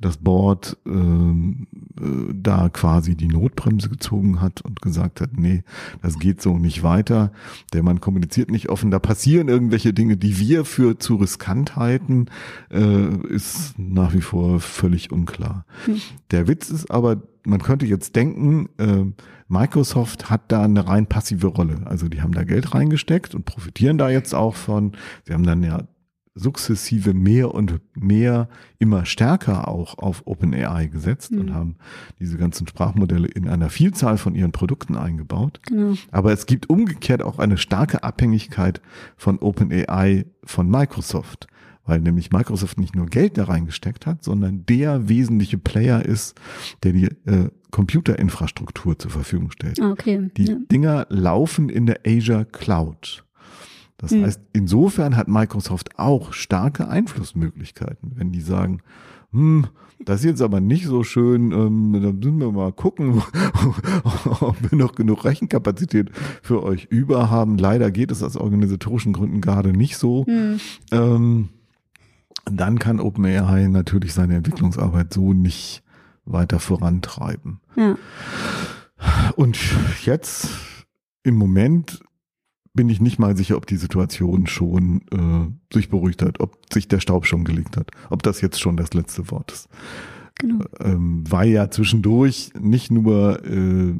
das 0.00 0.16
Board 0.18 0.76
ähm, 0.86 1.66
äh, 1.98 2.34
da 2.34 2.68
quasi 2.68 3.14
die 3.14 3.28
Notbremse 3.28 3.88
gezogen 3.88 4.40
hat 4.42 4.60
und 4.60 4.82
gesagt 4.82 5.20
hat, 5.22 5.30
nee, 5.38 5.62
das 6.02 6.18
geht 6.18 6.42
so 6.42 6.58
nicht 6.58 6.82
weiter. 6.82 7.32
Der 7.72 7.82
Mann 7.82 8.00
kommuniziert 8.00 8.50
nicht 8.50 8.68
offen. 8.68 8.90
Da 8.90 8.98
passieren 8.98 9.48
irgendwelche 9.48 9.94
Dinge, 9.94 10.16
die 10.18 10.38
wir 10.38 10.64
für 10.66 10.98
zu 10.98 11.16
riskant 11.16 11.76
halten, 11.76 12.26
äh, 12.70 13.16
ist 13.28 13.78
nach 13.78 14.12
wie 14.12 14.20
vor 14.20 14.60
völlig 14.60 15.10
unklar. 15.10 15.64
Hm. 15.86 16.00
Der 16.32 16.48
Witz 16.48 16.68
ist 16.70 16.90
aber, 16.90 17.22
man 17.46 17.60
könnte 17.62 17.86
jetzt 17.86 18.16
denken, 18.16 18.68
äh, 18.78 19.04
Microsoft 19.48 20.30
hat 20.30 20.50
da 20.50 20.62
eine 20.62 20.86
rein 20.86 21.06
passive 21.06 21.46
Rolle. 21.48 21.82
Also 21.84 22.08
die 22.08 22.22
haben 22.22 22.32
da 22.32 22.44
Geld 22.44 22.74
reingesteckt 22.74 23.34
und 23.34 23.44
profitieren 23.44 23.98
da 23.98 24.08
jetzt 24.10 24.34
auch 24.34 24.54
von. 24.54 24.92
Sie 25.24 25.32
haben 25.34 25.44
dann 25.44 25.62
ja 25.62 25.82
sukzessive 26.36 27.14
mehr 27.14 27.54
und 27.54 27.80
mehr 27.94 28.48
immer 28.80 29.06
stärker 29.06 29.68
auch 29.68 29.98
auf 29.98 30.22
OpenAI 30.26 30.86
gesetzt 30.88 31.30
Mhm. 31.30 31.38
und 31.40 31.54
haben 31.54 31.76
diese 32.18 32.36
ganzen 32.36 32.66
Sprachmodelle 32.66 33.28
in 33.28 33.48
einer 33.48 33.70
Vielzahl 33.70 34.18
von 34.18 34.34
ihren 34.34 34.50
Produkten 34.50 34.96
eingebaut. 34.96 35.60
Genau. 35.66 35.94
Aber 36.10 36.32
es 36.32 36.46
gibt 36.46 36.68
umgekehrt 36.68 37.22
auch 37.22 37.38
eine 37.38 37.56
starke 37.56 38.02
Abhängigkeit 38.02 38.80
von 39.16 39.38
OpenAI 39.38 40.26
von 40.44 40.68
Microsoft, 40.68 41.46
weil 41.86 42.00
nämlich 42.00 42.30
Microsoft 42.32 42.78
nicht 42.78 42.94
nur 42.96 43.06
Geld 43.06 43.36
da 43.38 43.44
reingesteckt 43.44 44.06
hat, 44.06 44.24
sondern 44.24 44.64
der 44.66 45.08
wesentliche 45.08 45.58
Player 45.58 46.04
ist, 46.04 46.34
der 46.82 46.92
die 46.92 47.04
äh, 47.26 47.50
Computerinfrastruktur 47.70 48.98
zur 48.98 49.10
Verfügung 49.10 49.50
stellt. 49.50 49.80
Ah, 49.80 49.90
okay. 49.90 50.30
Die 50.36 50.44
ja. 50.44 50.56
Dinger 50.70 51.06
laufen 51.10 51.68
in 51.68 51.86
der 51.86 52.00
Azure 52.06 52.44
Cloud. 52.44 53.24
Das 53.96 54.12
Hm. 54.12 54.22
heißt, 54.24 54.40
insofern 54.52 55.16
hat 55.16 55.28
Microsoft 55.28 55.98
auch 55.98 56.32
starke 56.32 56.88
Einflussmöglichkeiten, 56.88 58.12
wenn 58.16 58.32
die 58.32 58.40
sagen, 58.40 58.80
hm, 59.32 59.66
das 60.04 60.20
ist 60.20 60.26
jetzt 60.26 60.42
aber 60.42 60.60
nicht 60.60 60.86
so 60.86 61.02
schön, 61.04 61.52
ähm, 61.52 61.92
dann 62.02 62.18
müssen 62.18 62.38
wir 62.40 62.52
mal 62.52 62.72
gucken, 62.72 63.22
ob 64.40 64.56
wir 64.70 64.76
noch 64.78 64.94
genug 64.94 65.24
Rechenkapazität 65.24 66.10
für 66.42 66.62
euch 66.62 66.86
über 66.90 67.30
haben. 67.30 67.58
Leider 67.58 67.90
geht 67.90 68.10
es 68.10 68.22
aus 68.22 68.36
organisatorischen 68.36 69.12
Gründen 69.12 69.40
gerade 69.40 69.72
nicht 69.72 69.96
so. 69.96 70.26
Hm. 70.26 70.60
Ähm, 70.92 71.48
dann 72.44 72.78
kann 72.78 73.00
OpenAI 73.00 73.68
natürlich 73.68 74.12
seine 74.12 74.36
Entwicklungsarbeit 74.36 75.12
so 75.12 75.32
nicht 75.32 75.82
weiter 76.24 76.58
vorantreiben. 76.58 77.60
Ja. 77.76 77.96
Und 79.36 79.58
jetzt 80.04 80.48
im 81.22 81.36
Moment 81.36 82.00
bin 82.72 82.88
ich 82.88 83.00
nicht 83.00 83.18
mal 83.18 83.36
sicher, 83.36 83.56
ob 83.56 83.66
die 83.66 83.76
Situation 83.76 84.46
schon 84.46 85.02
äh, 85.12 85.74
sich 85.74 85.88
beruhigt 85.88 86.22
hat, 86.22 86.40
ob 86.40 86.72
sich 86.72 86.88
der 86.88 87.00
Staub 87.00 87.24
schon 87.24 87.44
gelegt 87.44 87.76
hat, 87.76 87.90
ob 88.10 88.22
das 88.22 88.40
jetzt 88.40 88.60
schon 88.60 88.76
das 88.76 88.92
letzte 88.94 89.30
Wort 89.30 89.52
ist. 89.52 89.68
Genau. 90.36 90.64
Ähm, 90.80 91.22
weil 91.28 91.50
ja 91.50 91.70
zwischendurch 91.70 92.50
nicht 92.58 92.90
nur 92.90 93.44
äh, 93.44 93.90
äh, 93.90 93.94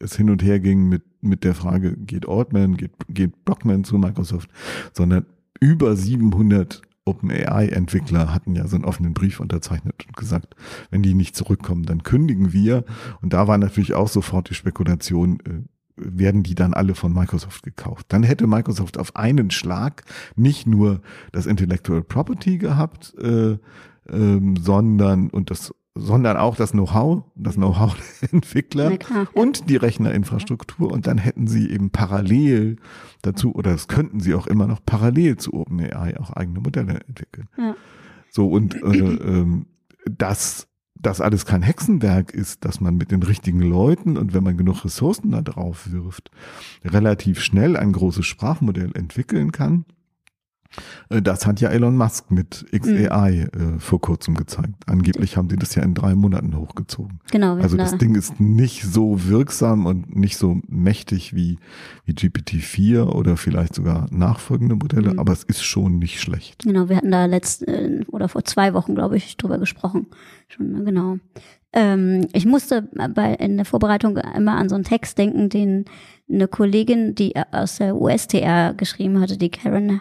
es 0.00 0.16
hin 0.16 0.30
und 0.30 0.42
her 0.42 0.58
ging 0.58 0.88
mit, 0.88 1.04
mit 1.22 1.44
der 1.44 1.54
Frage, 1.54 1.96
geht 1.96 2.28
Altman, 2.28 2.76
geht, 2.76 2.92
geht 3.08 3.44
Brockman 3.44 3.84
zu 3.84 3.96
Microsoft, 3.98 4.50
sondern 4.92 5.24
über 5.60 5.94
700 5.96 6.82
OpenAI-Entwickler 7.06 8.34
hatten 8.34 8.54
ja 8.54 8.66
so 8.66 8.76
einen 8.76 8.84
offenen 8.84 9.14
Brief 9.14 9.40
unterzeichnet 9.40 10.04
und 10.06 10.16
gesagt, 10.16 10.54
wenn 10.90 11.02
die 11.02 11.14
nicht 11.14 11.36
zurückkommen, 11.36 11.84
dann 11.84 12.02
kündigen 12.02 12.52
wir. 12.52 12.84
Und 13.22 13.32
da 13.32 13.48
war 13.48 13.56
natürlich 13.56 13.94
auch 13.94 14.08
sofort 14.08 14.50
die 14.50 14.54
Spekulation, 14.54 15.40
äh, 15.40 15.62
werden 15.96 16.42
die 16.42 16.54
dann 16.54 16.74
alle 16.74 16.94
von 16.94 17.14
Microsoft 17.14 17.62
gekauft. 17.62 18.06
Dann 18.10 18.22
hätte 18.22 18.46
Microsoft 18.46 18.98
auf 18.98 19.16
einen 19.16 19.50
Schlag 19.50 20.02
nicht 20.34 20.66
nur 20.66 21.00
das 21.32 21.46
Intellectual 21.46 22.02
Property 22.02 22.58
gehabt, 22.58 23.14
äh, 23.18 23.56
ähm, 24.10 24.56
sondern 24.56 25.30
und 25.30 25.50
das 25.50 25.72
sondern 25.96 26.36
auch 26.36 26.56
das 26.56 26.72
Know-how, 26.72 27.24
das 27.34 27.56
Know-how 27.56 27.96
der 28.22 28.32
Entwickler 28.34 28.96
klar. 28.96 29.26
Und 29.32 29.68
die 29.70 29.76
Rechnerinfrastruktur 29.76 30.92
und 30.92 31.06
dann 31.06 31.18
hätten 31.18 31.46
sie 31.46 31.70
eben 31.70 31.90
parallel 31.90 32.76
dazu 33.22 33.54
oder 33.54 33.72
das 33.72 33.88
könnten 33.88 34.20
sie 34.20 34.34
auch 34.34 34.46
immer 34.46 34.66
noch 34.66 34.80
parallel 34.84 35.36
zu 35.36 35.54
OpenAI 35.54 36.18
auch 36.20 36.30
eigene 36.30 36.60
Modelle 36.60 37.00
entwickeln. 37.06 37.48
Ja. 37.56 37.74
So 38.30 38.48
und 38.48 38.74
äh, 38.82 38.98
ähm, 38.98 39.66
das 40.04 40.68
das 40.98 41.20
alles 41.20 41.44
kein 41.44 41.62
Hexenwerk 41.62 42.32
ist, 42.32 42.64
dass 42.64 42.80
man 42.80 42.96
mit 42.96 43.10
den 43.10 43.22
richtigen 43.22 43.60
Leuten 43.60 44.16
und 44.16 44.34
wenn 44.34 44.42
man 44.42 44.56
genug 44.56 44.84
Ressourcen 44.84 45.30
da 45.30 45.42
drauf 45.42 45.92
wirft, 45.92 46.30
relativ 46.84 47.40
schnell 47.40 47.76
ein 47.76 47.92
großes 47.92 48.24
Sprachmodell 48.24 48.92
entwickeln 48.94 49.52
kann. 49.52 49.84
Äh, 51.08 51.22
Das 51.22 51.46
hat 51.46 51.60
ja 51.60 51.68
Elon 51.70 51.96
Musk 51.96 52.30
mit 52.30 52.66
XAI 52.72 53.42
äh, 53.52 53.78
vor 53.78 54.00
kurzem 54.00 54.34
gezeigt. 54.34 54.74
Angeblich 54.86 55.36
haben 55.36 55.48
sie 55.50 55.56
das 55.56 55.74
ja 55.74 55.82
in 55.82 55.94
drei 55.94 56.14
Monaten 56.14 56.56
hochgezogen. 56.56 57.20
Genau. 57.30 57.56
wir 57.56 57.62
Also 57.64 57.76
das 57.76 57.92
da- 57.92 57.96
Ding 57.98 58.14
ist 58.14 58.40
nicht 58.40 58.82
so 58.84 59.24
wirksam 59.28 59.86
und 59.86 60.14
nicht 60.16 60.36
so 60.36 60.60
mächtig 60.68 61.34
wie, 61.34 61.58
wie 62.04 62.12
GPT-4 62.12 63.04
oder 63.06 63.36
vielleicht 63.36 63.74
sogar 63.74 64.06
nachfolgende 64.10 64.74
Modelle, 64.76 65.12
Mhm. 65.14 65.18
aber 65.18 65.32
es 65.32 65.44
ist 65.44 65.62
schon 65.62 65.98
nicht 65.98 66.20
schlecht. 66.20 66.64
Genau, 66.64 66.88
wir 66.88 66.96
hatten 66.96 67.10
da 67.10 67.26
letzt 67.26 67.66
äh, 67.66 68.04
oder 68.08 68.28
vor 68.28 68.44
zwei 68.44 68.74
Wochen, 68.74 68.94
glaube 68.94 69.16
ich, 69.16 69.36
drüber 69.36 69.58
gesprochen. 69.58 70.06
Schon, 70.48 70.72
ne, 70.72 70.84
genau. 70.84 71.18
Ähm, 71.72 72.26
ich 72.32 72.46
musste 72.46 72.88
bei 73.14 73.34
in 73.34 73.56
der 73.56 73.66
Vorbereitung 73.66 74.16
immer 74.16 74.56
an 74.56 74.68
so 74.68 74.74
einen 74.76 74.84
Text 74.84 75.18
denken, 75.18 75.48
den 75.48 75.84
eine 76.30 76.48
Kollegin, 76.48 77.14
die 77.14 77.34
aus 77.52 77.76
der 77.76 77.96
USTR 77.96 78.74
geschrieben 78.74 79.20
hatte, 79.20 79.36
die 79.36 79.50
Karen 79.50 80.00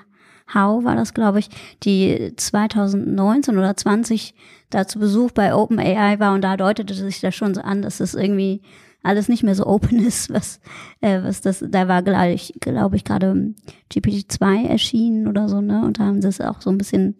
Howe 0.53 0.83
war 0.83 0.95
das, 0.95 1.13
glaube 1.13 1.39
ich, 1.39 1.49
die 1.83 2.33
2019 2.35 3.57
oder 3.57 3.75
20 3.75 4.35
da 4.69 4.87
zu 4.87 4.99
Besuch 4.99 5.31
bei 5.31 5.55
OpenAI 5.55 6.19
war 6.19 6.33
und 6.33 6.41
da 6.41 6.57
deutete 6.57 6.93
sich 6.93 7.19
das 7.21 7.35
schon 7.35 7.53
so 7.53 7.61
an, 7.61 7.81
dass 7.81 7.99
es 7.99 8.13
irgendwie 8.13 8.61
alles 9.05 9.29
nicht 9.29 9.43
mehr 9.43 9.55
so 9.55 9.65
open 9.65 9.99
ist, 10.05 10.29
was, 10.29 10.59
äh, 11.01 11.21
was 11.23 11.41
das, 11.41 11.63
da 11.67 11.87
war 11.87 12.03
gleich, 12.03 12.53
glaube 12.59 12.95
ich, 12.95 13.03
gerade 13.03 13.53
GPT-2 13.91 14.67
erschienen 14.67 15.27
oder 15.27 15.47
so, 15.47 15.61
ne? 15.61 15.83
Und 15.85 15.99
da 15.99 16.05
haben 16.05 16.21
sie 16.21 16.27
es 16.27 16.41
auch 16.41 16.61
so 16.61 16.69
ein 16.69 16.77
bisschen 16.77 17.15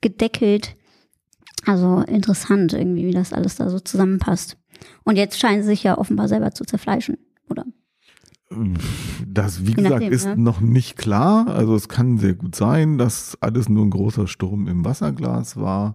gedeckelt. 0.00 0.74
Also 1.66 2.00
interessant 2.00 2.72
irgendwie, 2.74 3.06
wie 3.06 3.12
das 3.12 3.32
alles 3.32 3.56
da 3.56 3.70
so 3.70 3.80
zusammenpasst. 3.80 4.58
Und 5.04 5.16
jetzt 5.16 5.38
scheinen 5.38 5.62
sie 5.62 5.68
sich 5.68 5.82
ja 5.82 5.96
offenbar 5.96 6.28
selber 6.28 6.52
zu 6.52 6.64
zerfleischen, 6.64 7.16
oder? 7.48 7.64
Das, 9.26 9.66
wie 9.66 9.74
gesagt, 9.74 9.94
nachdem, 9.94 10.12
ist 10.12 10.26
ne? 10.26 10.36
noch 10.36 10.60
nicht 10.60 10.96
klar. 10.96 11.48
Also 11.48 11.74
es 11.74 11.88
kann 11.88 12.18
sehr 12.18 12.34
gut 12.34 12.54
sein, 12.54 12.98
dass 12.98 13.36
alles 13.40 13.68
nur 13.68 13.84
ein 13.84 13.90
großer 13.90 14.26
Sturm 14.26 14.68
im 14.68 14.84
Wasserglas 14.84 15.56
war. 15.56 15.94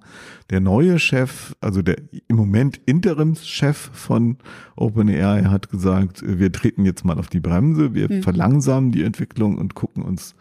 Der 0.49 0.59
neue 0.59 0.99
Chef, 0.99 1.55
also 1.61 1.81
der 1.81 1.97
im 2.27 2.35
Moment 2.35 2.79
Interimschef 2.85 3.91
von 3.93 4.37
OpenAI 4.75 5.43
hat 5.43 5.69
gesagt, 5.69 6.23
wir 6.25 6.51
treten 6.51 6.85
jetzt 6.85 7.05
mal 7.05 7.17
auf 7.17 7.27
die 7.27 7.39
Bremse, 7.39 7.93
wir 7.93 8.09
Hm. 8.09 8.23
verlangsamen 8.23 8.91
die 8.91 9.03
Entwicklung 9.03 9.57
und 9.57 9.75
gucken 9.75 10.03
uns 10.03 10.35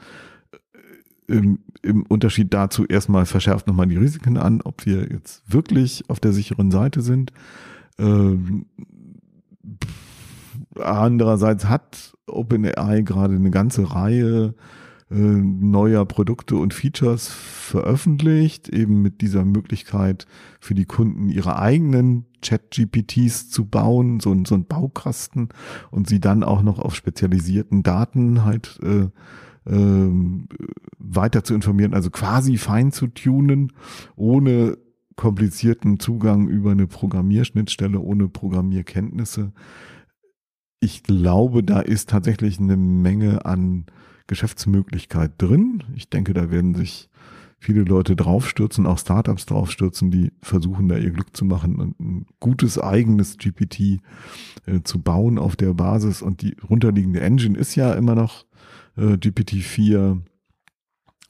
äh, 1.29 1.37
im, 1.37 1.59
im 1.83 2.03
Unterschied 2.05 2.53
dazu 2.55 2.87
erstmal 2.87 3.27
verschärft 3.27 3.67
nochmal 3.67 3.87
die 3.87 3.97
Risiken 3.97 4.37
an, 4.37 4.61
ob 4.63 4.87
wir 4.87 5.09
jetzt 5.11 5.43
wirklich 5.47 6.05
auf 6.09 6.21
der 6.21 6.33
sicheren 6.33 6.71
Seite 6.71 7.03
sind. 7.03 7.33
Ähm, 7.99 8.67
Andererseits 10.81 11.67
hat 11.69 12.15
OpenAI 12.27 13.03
gerade 13.03 13.35
eine 13.35 13.51
ganze 13.51 13.95
Reihe 13.95 14.55
äh, 15.11 15.15
neuer 15.15 16.05
Produkte 16.05 16.57
und 16.57 16.75
Features 16.75 17.29
veröffentlicht, 17.29 18.69
eben 18.69 19.01
mit 19.01 19.21
dieser 19.23 19.45
Möglichkeit 19.45 20.27
für 20.61 20.75
die 20.75 20.85
Kunden 20.85 21.31
ihre 21.31 21.59
eigenen 21.59 22.27
Chat-GPTs 22.43 23.49
zu 23.51 23.65
bauen, 23.65 24.21
so, 24.21 24.33
ein- 24.33 24.45
so 24.45 24.55
ein 24.55 24.67
Baukasten 24.67 25.49
und 25.91 26.09
sie 26.09 26.21
dann 26.21 26.43
auch 26.45 26.63
noch 26.63 26.79
auf 26.79 26.95
spezialisierten 26.95 27.83
Daten 27.83 28.45
halt 28.45 28.79
äh, 28.83 29.09
ähm, 29.67 30.49
weiter 30.99 31.43
zu 31.45 31.55
informieren, 31.55 31.95
also 31.95 32.11
quasi 32.11 32.57
fein 32.59 32.93
zu 32.93 33.07
tunen, 33.07 33.73
ohne 34.17 34.77
komplizierten 35.17 35.99
Zugang 35.99 36.49
über 36.49 36.71
eine 36.73 36.87
Programmierschnittstelle, 36.87 37.99
ohne 37.99 38.29
Programmierkenntnisse 38.29 39.53
ich 40.81 41.03
glaube, 41.03 41.63
da 41.63 41.81
ist 41.81 42.09
tatsächlich 42.11 42.59
eine 42.59 42.77
Menge 42.77 43.45
an 43.45 43.87
Geschäftsmöglichkeit 44.27 45.33
drin. 45.39 45.83
Ich 45.97 46.09
denke, 46.09 46.35
da 46.35 46.51
werden 46.51 46.75
sich 46.75 47.09
viele 47.59 47.83
Leute 47.83 48.15
draufstürzen, 48.15 48.87
auch 48.87 48.99
Startups 48.99 49.47
draufstürzen, 49.47 50.11
die 50.11 50.33
versuchen, 50.43 50.89
da 50.89 50.97
ihr 50.97 51.11
Glück 51.11 51.37
zu 51.37 51.45
machen 51.45 51.77
und 51.81 51.99
ein 51.99 52.27
gutes 52.39 52.79
eigenes 52.79 53.37
GPT 53.37 54.01
äh, 54.67 54.83
zu 54.85 55.01
bauen 55.01 55.39
auf 55.39 55.57
der 55.57 55.75
Basis. 55.75 56.23
Und 56.23 56.43
die 56.43 56.57
runterliegende 56.69 57.21
Engine 57.21 57.59
ist 57.59 57.75
ja 57.75 57.95
immer 57.95 58.15
noch 58.15 58.47
äh, 58.97 59.15
GPT-4. 59.15 60.21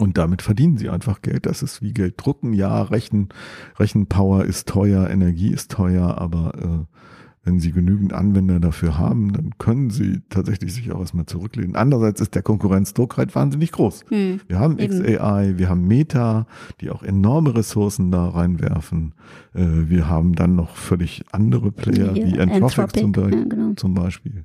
Und 0.00 0.17
damit 0.19 0.43
verdienen 0.43 0.76
sie 0.76 0.90
einfach 0.90 1.23
Geld. 1.23 1.47
Das 1.47 1.62
ist 1.62 1.83
wie 1.83 1.93
Geld 1.93 2.14
drucken. 2.19 2.52
Ja, 2.52 2.83
Rechen, 2.83 3.31
Rechenpower 3.78 4.45
ist 4.45 4.69
teuer, 4.69 5.09
Energie 5.09 5.50
ist 5.50 5.71
teuer, 5.73 6.19
aber 6.19 6.87
äh, 6.88 6.99
wenn 7.45 7.61
sie 7.61 7.73
genügend 7.73 8.12
Anwender 8.12 8.61
dafür 8.61 8.99
haben, 8.99 9.33
dann 9.33 9.57
können 9.59 9.90
sie 9.90 10.21
tatsächlich 10.28 10.75
sich 10.75 10.92
auch 10.92 11.00
erstmal 11.00 11.26
zurücklehnen. 11.26 11.76
Andererseits 11.76 12.21
ist 12.21 12.35
der 12.35 12.42
Konkurrenzdruck 12.42 13.16
halt 13.16 13.35
wahnsinnig 13.35 13.73
groß. 13.73 14.04
Hm. 14.09 14.40
Wir 14.47 14.59
haben 14.59 14.78
Eben. 14.78 15.02
XAI, 15.02 15.54
wir 15.57 15.68
haben 15.68 15.87
Meta, 15.87 16.47
die 16.80 16.90
auch 16.90 17.02
enorme 17.02 17.54
Ressourcen 17.54 18.11
da 18.11 18.28
reinwerfen. 18.28 19.14
Äh, 19.54 19.88
wir 19.88 20.09
haben 20.09 20.35
dann 20.35 20.57
noch 20.57 20.76
völlig 20.76 21.25
andere 21.33 21.73
Player, 21.73 22.14
wie 22.14 22.38
Anthropic, 22.38 23.00
zum, 23.00 23.12
Be 23.12 23.30
ja, 23.30 23.45
genau. 23.45 23.75
zum 23.75 23.95
Beispiel, 23.95 24.45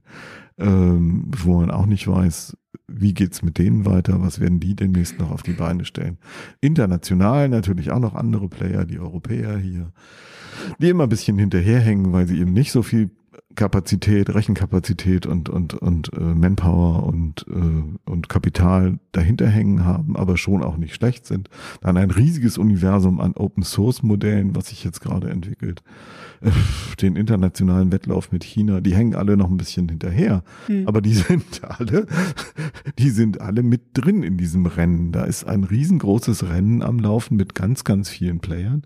ähm, 0.58 1.26
wo 1.36 1.60
man 1.60 1.72
auch 1.72 1.86
nicht 1.86 2.08
weiß, 2.08 2.56
wie 2.88 3.14
geht's 3.14 3.42
mit 3.42 3.58
denen 3.58 3.86
weiter, 3.86 4.22
was 4.22 4.40
werden 4.40 4.60
die 4.60 4.76
demnächst 4.76 5.20
noch 5.20 5.32
auf 5.32 5.44
die 5.44 5.54
Beine 5.54 5.86
stellen. 5.86 6.18
International 6.62 7.50
natürlich 7.50 7.92
auch 7.92 8.00
noch 8.00 8.16
andere 8.16 8.50
Player, 8.50 8.86
die 8.86 9.00
Europäer 9.00 9.58
hier, 9.58 9.92
die 10.80 10.90
immer 10.90 11.04
ein 11.04 11.10
bisschen 11.10 11.38
hinterherhängen, 11.38 12.12
weil 12.14 12.28
sie 12.28 12.40
eben 12.40 12.54
nicht 12.54 12.72
so 12.72 12.84
viel 12.84 13.10
Kapazität, 13.56 14.34
Rechenkapazität 14.34 15.28
und 15.28 15.48
und 15.48 15.76
und 15.76 16.12
äh, 16.14 16.20
Manpower 16.22 17.04
und 17.04 17.46
äh, 17.48 18.10
und 18.10 18.28
Kapital 18.30 18.98
dahinter 19.12 19.48
hängen 19.48 19.86
haben, 19.86 20.16
aber 20.16 20.38
schon 20.38 20.64
auch 20.64 20.78
nicht 20.78 20.96
schlecht 20.96 21.28
sind. 21.28 21.50
Dann 21.82 21.98
ein 21.98 22.10
riesiges 22.10 22.58
Universum 22.58 23.22
an 23.22 23.34
Open 23.36 23.62
Source 23.64 24.02
Modellen, 24.02 24.56
was 24.56 24.70
sich 24.70 24.84
jetzt 24.84 25.02
gerade 25.02 25.30
entwickelt. 25.30 25.84
Äh, 26.42 26.50
Den 27.02 27.16
internationalen 27.16 27.92
Wettlauf 27.92 28.32
mit 28.32 28.44
China, 28.44 28.82
die 28.82 28.96
hängen 28.96 29.14
alle 29.14 29.38
noch 29.38 29.52
ein 29.52 29.58
bisschen 29.58 29.88
hinterher, 29.88 30.44
Hm. 30.66 30.88
aber 30.88 31.02
die 31.02 31.14
sind 31.14 31.64
alle, 31.64 32.08
die 32.98 33.10
sind 33.12 33.40
alle 33.40 33.62
mit 33.62 33.82
drin 33.94 34.24
in 34.24 34.38
diesem 34.38 34.66
Rennen. 34.66 35.12
Da 35.12 35.26
ist 35.26 35.44
ein 35.48 35.64
riesengroßes 35.64 36.50
Rennen 36.50 36.82
am 36.82 36.98
Laufen 36.98 37.38
mit 37.38 37.54
ganz, 37.54 37.84
ganz 37.84 38.10
vielen 38.10 38.40
Playern, 38.40 38.82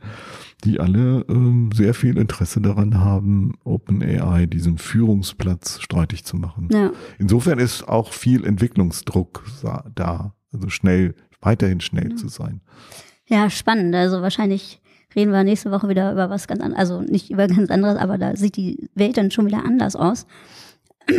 die 0.63 0.79
alle 0.79 1.25
ähm, 1.29 1.69
sehr 1.73 1.93
viel 1.93 2.17
Interesse 2.17 2.61
daran 2.61 2.99
haben, 2.99 3.53
OpenAI 3.63 4.47
diesen 4.47 4.77
Führungsplatz 4.77 5.79
streitig 5.81 6.25
zu 6.25 6.35
machen. 6.35 6.69
Ja. 6.71 6.91
Insofern 7.19 7.59
ist 7.59 7.87
auch 7.87 8.11
viel 8.11 8.45
Entwicklungsdruck 8.45 9.45
da, 9.93 10.33
also 10.51 10.69
schnell, 10.69 11.15
weiterhin 11.41 11.79
schnell 11.79 12.15
zu 12.15 12.27
sein. 12.27 12.61
ja, 13.27 13.49
spannend. 13.49 13.93
Also 13.93 14.21
wahrscheinlich 14.21 14.81
reden 15.15 15.31
wir 15.31 15.43
nächste 15.43 15.71
Woche 15.71 15.89
wieder 15.89 16.11
über 16.11 16.29
was 16.29 16.47
ganz 16.47 16.61
anderes, 16.61 16.79
also 16.79 17.01
nicht 17.01 17.29
über 17.29 17.47
ganz 17.47 17.69
anderes, 17.69 17.97
aber 17.97 18.17
da 18.17 18.35
sieht 18.35 18.57
die 18.57 18.89
Welt 18.95 19.17
dann 19.17 19.31
schon 19.31 19.45
wieder 19.45 19.63
anders 19.63 19.95
aus. 19.95 20.25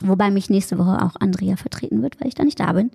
Wobei 0.00 0.30
mich 0.30 0.50
nächste 0.50 0.78
Woche 0.78 1.02
auch 1.02 1.14
Andrea 1.20 1.56
vertreten 1.56 2.02
wird, 2.02 2.20
weil 2.20 2.28
ich 2.28 2.34
da 2.34 2.44
nicht 2.44 2.58
da 2.58 2.72
bin. 2.72 2.90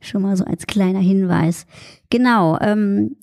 Schon 0.00 0.22
mal 0.22 0.36
so 0.36 0.44
als 0.44 0.66
kleiner 0.66 1.00
Hinweis. 1.00 1.66
Genau, 2.08 2.58
ähm, 2.60 3.16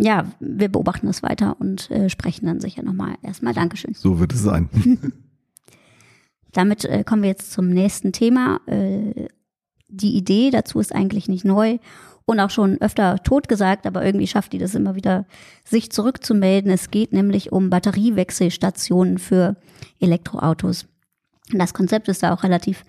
ja, 0.00 0.24
wir 0.40 0.68
beobachten 0.68 1.06
das 1.06 1.22
weiter 1.22 1.56
und 1.60 1.90
äh, 1.90 2.08
sprechen 2.08 2.46
dann 2.46 2.60
sicher 2.60 2.82
nochmal. 2.82 3.14
Erstmal 3.22 3.54
Dankeschön. 3.54 3.94
So 3.94 4.18
wird 4.18 4.32
es 4.32 4.42
sein. 4.42 4.68
Damit 6.52 6.84
äh, 6.84 7.04
kommen 7.04 7.22
wir 7.22 7.30
jetzt 7.30 7.52
zum 7.52 7.68
nächsten 7.68 8.12
Thema. 8.12 8.60
Äh, 8.66 9.28
die 9.88 10.16
Idee 10.16 10.50
dazu 10.50 10.78
ist 10.80 10.94
eigentlich 10.94 11.28
nicht 11.28 11.44
neu 11.44 11.78
und 12.24 12.40
auch 12.40 12.50
schon 12.50 12.80
öfter 12.80 13.22
totgesagt, 13.22 13.86
aber 13.86 14.04
irgendwie 14.04 14.26
schafft 14.26 14.52
die 14.52 14.58
das 14.58 14.74
immer 14.74 14.94
wieder, 14.94 15.26
sich 15.64 15.90
zurückzumelden. 15.90 16.70
Es 16.70 16.90
geht 16.90 17.12
nämlich 17.12 17.52
um 17.52 17.70
Batteriewechselstationen 17.70 19.18
für 19.18 19.56
Elektroautos. 19.98 20.86
Das 21.52 21.74
Konzept 21.74 22.08
ist 22.08 22.22
da 22.22 22.32
auch 22.32 22.44
relativ 22.44 22.84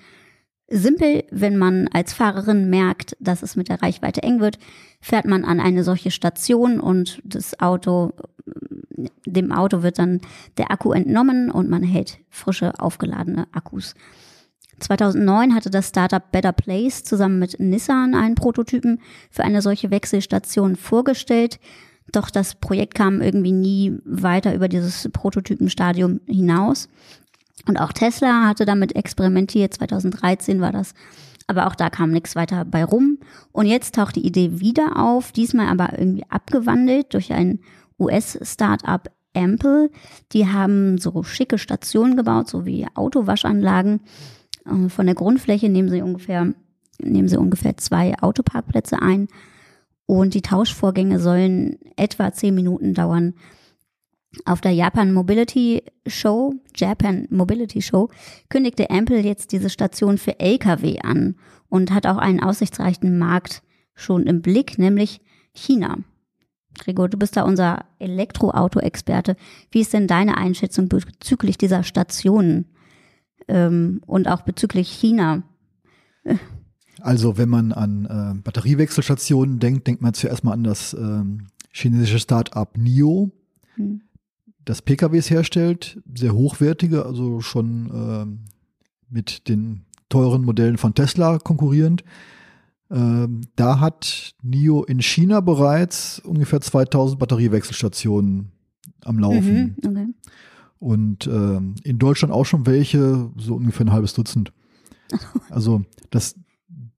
simpel. 0.71 1.23
Wenn 1.31 1.57
man 1.57 1.87
als 1.89 2.13
Fahrerin 2.13 2.69
merkt, 2.69 3.15
dass 3.19 3.43
es 3.43 3.55
mit 3.55 3.69
der 3.69 3.81
Reichweite 3.81 4.23
eng 4.23 4.39
wird, 4.39 4.57
fährt 5.01 5.25
man 5.25 5.43
an 5.45 5.59
eine 5.59 5.83
solche 5.83 6.11
Station 6.11 6.79
und 6.79 7.21
das 7.23 7.59
Auto, 7.59 8.13
dem 9.25 9.51
Auto 9.51 9.83
wird 9.83 9.99
dann 9.99 10.21
der 10.57 10.71
Akku 10.71 10.91
entnommen 10.93 11.51
und 11.51 11.69
man 11.69 11.83
hält 11.83 12.19
frische, 12.29 12.79
aufgeladene 12.79 13.47
Akkus. 13.51 13.95
2009 14.79 15.53
hatte 15.53 15.69
das 15.69 15.89
Startup 15.89 16.31
Better 16.31 16.51
Place 16.51 17.03
zusammen 17.03 17.39
mit 17.39 17.59
Nissan 17.59 18.15
einen 18.15 18.35
Prototypen 18.35 18.99
für 19.29 19.43
eine 19.43 19.61
solche 19.61 19.91
Wechselstation 19.91 20.75
vorgestellt. 20.75 21.59
Doch 22.11 22.29
das 22.29 22.55
Projekt 22.55 22.95
kam 22.95 23.21
irgendwie 23.21 23.51
nie 23.51 23.99
weiter 24.03 24.53
über 24.53 24.67
dieses 24.67 25.07
Prototypenstadium 25.13 26.19
hinaus. 26.27 26.89
Und 27.67 27.77
auch 27.77 27.93
Tesla 27.93 28.47
hatte 28.47 28.65
damit 28.65 28.95
experimentiert, 28.95 29.73
2013 29.73 30.61
war 30.61 30.71
das. 30.71 30.93
Aber 31.47 31.67
auch 31.67 31.75
da 31.75 31.89
kam 31.89 32.11
nichts 32.11 32.35
weiter 32.35 32.65
bei 32.65 32.83
rum. 32.83 33.19
Und 33.51 33.65
jetzt 33.65 33.95
taucht 33.95 34.15
die 34.15 34.25
Idee 34.25 34.59
wieder 34.59 34.97
auf, 34.97 35.31
diesmal 35.31 35.67
aber 35.67 35.97
irgendwie 35.97 36.25
abgewandelt 36.29 37.13
durch 37.13 37.33
ein 37.33 37.59
US-Startup 37.99 39.09
Ample. 39.33 39.89
Die 40.31 40.47
haben 40.47 40.97
so 40.97 41.23
schicke 41.23 41.57
Stationen 41.57 42.15
gebaut, 42.15 42.49
so 42.49 42.65
wie 42.65 42.87
Autowaschanlagen. 42.95 44.01
Äh, 44.65 44.89
Von 44.89 45.05
der 45.05 45.15
Grundfläche 45.15 45.69
nehmen 45.69 45.89
sie 45.89 46.01
ungefähr, 46.01 46.53
nehmen 47.01 47.27
sie 47.27 47.37
ungefähr 47.37 47.77
zwei 47.77 48.17
Autoparkplätze 48.19 49.01
ein. 49.01 49.27
Und 50.05 50.33
die 50.33 50.41
Tauschvorgänge 50.41 51.19
sollen 51.19 51.77
etwa 51.95 52.33
zehn 52.33 52.53
Minuten 52.55 52.93
dauern. 52.93 53.33
Auf 54.45 54.61
der 54.61 54.71
Japan 54.71 55.11
Mobility 55.11 55.83
Show, 56.07 56.53
Japan 56.75 57.27
Mobility 57.29 57.81
Show, 57.81 58.09
kündigte 58.49 58.89
Ample 58.89 59.19
jetzt 59.19 59.51
diese 59.51 59.69
Station 59.69 60.17
für 60.17 60.39
Lkw 60.39 60.99
an 61.01 61.35
und 61.67 61.91
hat 61.91 62.07
auch 62.07 62.17
einen 62.17 62.39
aussichtsreichen 62.39 63.17
Markt 63.17 63.61
schon 63.93 64.27
im 64.27 64.41
Blick, 64.41 64.77
nämlich 64.77 65.19
China. 65.53 65.97
Gregor, 66.79 67.09
du 67.09 67.17
bist 67.17 67.35
da 67.35 67.43
unser 67.43 67.83
Elektroauto-Experte. 67.99 69.35
Wie 69.69 69.81
ist 69.81 69.91
denn 69.93 70.07
deine 70.07 70.37
Einschätzung 70.37 70.87
bezüglich 70.87 71.57
dieser 71.57 71.83
Stationen 71.83 72.65
ähm, 73.49 74.01
und 74.07 74.29
auch 74.29 74.41
bezüglich 74.43 74.89
China? 74.89 75.43
Also 77.01 77.37
wenn 77.37 77.49
man 77.49 77.73
an 77.73 78.05
äh, 78.05 78.41
Batteriewechselstationen 78.41 79.59
denkt, 79.59 79.87
denkt 79.87 80.01
man 80.01 80.13
zuerst 80.13 80.45
mal 80.45 80.53
an 80.53 80.63
das 80.63 80.93
ähm, 80.93 81.47
chinesische 81.73 82.19
Start-up 82.19 82.77
NIO, 82.77 83.31
Hm. 83.75 84.01
Das 84.65 84.81
PKWs 84.81 85.29
herstellt, 85.29 86.01
sehr 86.15 86.33
hochwertige, 86.33 87.05
also 87.05 87.41
schon 87.41 87.89
ähm, 87.93 88.39
mit 89.09 89.47
den 89.47 89.85
teuren 90.09 90.43
Modellen 90.43 90.77
von 90.77 90.93
Tesla 90.93 91.39
konkurrierend. 91.39 92.03
Ähm, 92.89 93.41
da 93.55 93.79
hat 93.79 94.33
NIO 94.43 94.83
in 94.83 95.01
China 95.01 95.39
bereits 95.39 96.19
ungefähr 96.19 96.61
2000 96.61 97.17
Batteriewechselstationen 97.19 98.51
am 99.05 99.19
Laufen. 99.19 99.75
Mhm, 99.81 99.89
okay. 99.89 100.07
Und 100.79 101.27
ähm, 101.27 101.75
in 101.83 101.99
Deutschland 101.99 102.33
auch 102.33 102.45
schon 102.45 102.65
welche, 102.65 103.29
so 103.37 103.55
ungefähr 103.55 103.85
ein 103.85 103.91
halbes 103.91 104.13
Dutzend. 104.13 104.51
Also 105.49 105.83
das, 106.09 106.35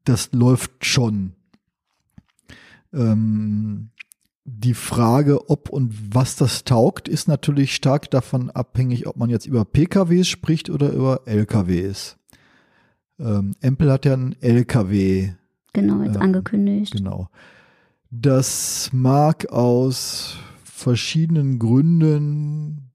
das 0.03 0.31
läuft 0.33 0.85
schon. 0.85 1.33
Ähm, 2.93 3.89
die 4.45 4.73
Frage, 4.73 5.49
ob 5.49 5.69
und 5.69 6.15
was 6.15 6.35
das 6.35 6.63
taugt, 6.63 7.07
ist 7.07 7.27
natürlich 7.27 7.73
stark 7.73 8.11
davon 8.11 8.49
abhängig, 8.49 9.07
ob 9.07 9.15
man 9.15 9.29
jetzt 9.29 9.45
über 9.45 9.63
PKWs 9.63 10.27
spricht 10.27 10.69
oder 10.69 10.91
über 10.91 11.21
LKWs. 11.25 12.17
Ähm, 13.19 13.53
Empel 13.61 13.91
hat 13.91 14.05
ja 14.05 14.13
ein 14.13 14.35
LKW. 14.41 15.31
Genau, 15.71 16.03
jetzt 16.03 16.15
Ja, 16.15 16.21
angekündigt. 16.21 16.93
Genau. 16.93 17.29
Das 18.11 18.89
mag 18.91 19.49
aus 19.49 20.37
verschiedenen 20.63 21.57
Gründen 21.57 22.91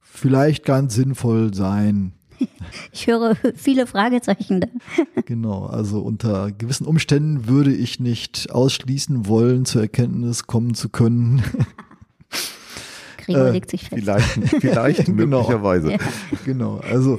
vielleicht 0.00 0.64
ganz 0.64 0.94
sinnvoll 0.94 1.54
sein. 1.54 2.12
Ich 2.92 3.06
höre 3.06 3.36
viele 3.56 3.86
Fragezeichen 3.86 4.60
da. 4.60 4.68
Genau, 5.26 5.66
also 5.66 6.00
unter 6.00 6.50
gewissen 6.52 6.86
Umständen 6.86 7.46
würde 7.48 7.72
ich 7.72 8.00
nicht 8.00 8.50
ausschließen 8.50 9.26
wollen, 9.26 9.64
zur 9.64 9.82
Erkenntnis 9.82 10.46
kommen 10.46 10.74
zu 10.74 10.88
können. 10.88 11.42
Gregor 13.18 13.46
Äh, 13.46 13.50
legt 13.52 13.70
sich 13.70 13.82
fest. 13.88 14.00
Vielleicht, 14.02 14.28
vielleicht 14.60 15.06
Genau. 15.06 15.38
möglicherweise. 15.40 15.92
Ja. 15.92 15.98
genau, 16.44 16.78
also 16.78 17.18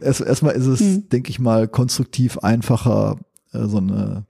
erst, 0.00 0.20
erstmal 0.20 0.54
ist 0.54 0.66
es, 0.66 0.80
Hm. 0.80 1.08
denke 1.08 1.30
ich 1.30 1.38
mal, 1.38 1.68
konstruktiv 1.68 2.38
einfacher, 2.38 3.16
äh, 3.52 3.64
so 3.66 3.78
eine 3.78 4.24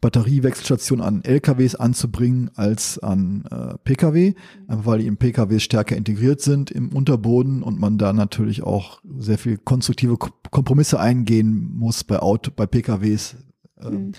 Batteriewechselstation 0.00 1.00
an 1.00 1.22
LKWs 1.24 1.74
anzubringen 1.74 2.50
als 2.54 2.98
an 2.98 3.44
äh, 3.50 3.74
Pkw, 3.84 4.34
einfach 4.68 4.86
weil 4.86 4.98
die 5.00 5.06
in 5.06 5.16
PKWs 5.16 5.62
stärker 5.62 5.96
integriert 5.96 6.40
sind 6.40 6.70
im 6.70 6.90
Unterboden 6.94 7.62
und 7.62 7.78
man 7.80 7.98
da 7.98 8.12
natürlich 8.12 8.62
auch 8.62 9.00
sehr 9.18 9.38
viel 9.38 9.58
konstruktive 9.58 10.16
Ko- 10.16 10.30
Kompromisse 10.50 11.00
eingehen 11.00 11.70
muss 11.74 12.04
bei 12.04 12.18
Auto, 12.20 12.50
bei 12.54 12.66
PKWs. 12.66 13.36
Ähm, 13.80 13.92
Hm. 13.92 14.12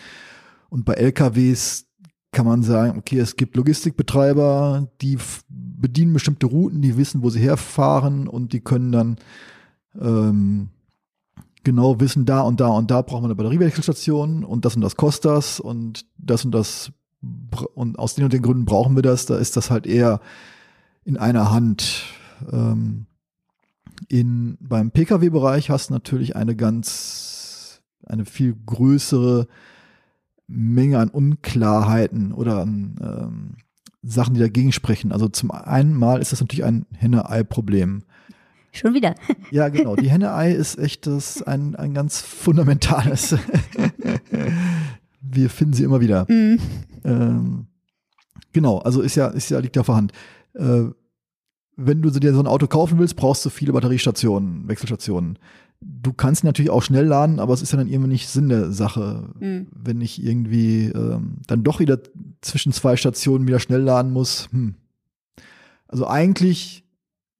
Und 0.69 0.83
bei 0.85 0.93
LKWs 0.95 1.85
kann 2.31 2.45
man 2.45 2.61
sagen, 2.63 2.97
okay, 2.97 3.19
es 3.19 3.37
gibt 3.37 3.55
Logistikbetreiber, 3.55 4.89
die 5.01 5.17
bedienen 5.47 6.11
bestimmte 6.13 6.47
Routen, 6.47 6.81
die 6.81 6.97
wissen, 6.97 7.23
wo 7.23 7.29
sie 7.29 7.39
herfahren 7.39 8.27
und 8.27 8.51
die 8.51 8.59
können 8.59 8.91
dann 8.91 9.15
ähm, 9.99 10.69
genau 11.65 11.99
wissen, 11.99 12.25
da 12.25 12.41
und 12.41 12.61
da 12.61 12.69
und 12.69 12.89
da 12.89 13.01
brauchen 13.01 13.23
wir 13.23 13.27
eine 13.27 13.35
Batteriewechselstation 13.35 14.45
und 14.45 14.63
das 14.63 14.75
und 14.75 14.81
das 14.81 14.95
kostet 14.95 15.25
das 15.25 15.59
und 15.59 16.05
das 16.17 16.45
und 16.45 16.51
das 16.51 16.91
und 17.73 17.99
aus 17.99 18.15
den 18.15 18.23
und 18.23 18.33
den 18.33 18.41
Gründen 18.41 18.65
brauchen 18.65 18.95
wir 18.95 19.01
das. 19.01 19.25
Da 19.25 19.37
ist 19.37 19.57
das 19.57 19.69
halt 19.69 19.85
eher 19.85 20.21
in 21.03 21.17
einer 21.17 21.51
Hand. 21.51 22.03
Ähm, 22.51 23.07
in, 24.07 24.57
beim 24.59 24.91
Pkw-Bereich 24.91 25.69
hast 25.69 25.89
du 25.89 25.93
natürlich 25.93 26.35
eine 26.35 26.55
ganz, 26.55 27.81
eine 28.05 28.25
viel 28.25 28.55
größere 28.65 29.47
Menge 30.47 30.99
an 30.99 31.09
Unklarheiten 31.09 32.31
oder 32.31 32.59
an 32.59 32.95
ähm, 33.01 33.55
Sachen, 34.03 34.35
die 34.35 34.39
dagegen 34.39 34.71
sprechen. 34.71 35.11
Also 35.11 35.27
zum 35.27 35.51
einen 35.51 35.93
mal 35.95 36.21
ist 36.21 36.31
das 36.31 36.41
natürlich 36.41 36.65
ein 36.65 36.85
Henne-Ei-Problem. 36.93 38.03
Schon 38.75 38.93
wieder. 38.93 39.15
Ja, 39.51 39.69
genau. 39.69 39.95
Die 39.95 40.09
Henne-Ei 40.09 40.51
ist 40.51 40.77
echt 40.77 41.07
das 41.07 41.41
ein, 41.43 41.75
ein 41.75 41.93
ganz 41.93 42.21
fundamentales. 42.21 43.35
Wir 45.21 45.49
finden 45.49 45.73
sie 45.73 45.83
immer 45.83 46.01
wieder. 46.01 46.25
Mhm. 46.29 46.59
Ähm, 47.03 47.67
genau, 48.53 48.79
also 48.79 49.01
ist 49.01 49.15
ja, 49.15 49.27
ist 49.27 49.49
ja, 49.49 49.59
liegt 49.59 49.75
ja 49.75 49.87
Hand. 49.87 50.11
Äh, 50.53 50.85
wenn 51.77 52.01
du 52.01 52.09
dir 52.09 52.33
so 52.33 52.39
ein 52.39 52.47
Auto 52.47 52.67
kaufen 52.67 52.99
willst, 52.99 53.15
brauchst 53.15 53.45
du 53.45 53.49
viele 53.49 53.73
Batteriestationen, 53.73 54.67
Wechselstationen. 54.67 55.37
Du 55.81 56.13
kannst 56.13 56.43
natürlich 56.43 56.71
auch 56.71 56.81
schnell 56.81 57.05
laden, 57.05 57.39
aber 57.39 57.53
es 57.53 57.61
ist 57.61 57.71
ja 57.73 57.77
dann 57.77 57.89
irgendwie 57.89 58.11
nicht 58.11 58.29
Sinn 58.29 58.49
der 58.49 58.71
Sache, 58.71 59.29
Mhm. 59.39 59.67
wenn 59.75 60.01
ich 60.01 60.23
irgendwie 60.23 60.85
ähm, 60.85 61.37
dann 61.47 61.63
doch 61.63 61.79
wieder 61.79 61.99
zwischen 62.41 62.71
zwei 62.71 62.95
Stationen 62.95 63.47
wieder 63.47 63.59
schnell 63.59 63.81
laden 63.81 64.11
muss. 64.11 64.47
Hm. 64.51 64.75
Also 65.87 66.07
eigentlich, 66.07 66.84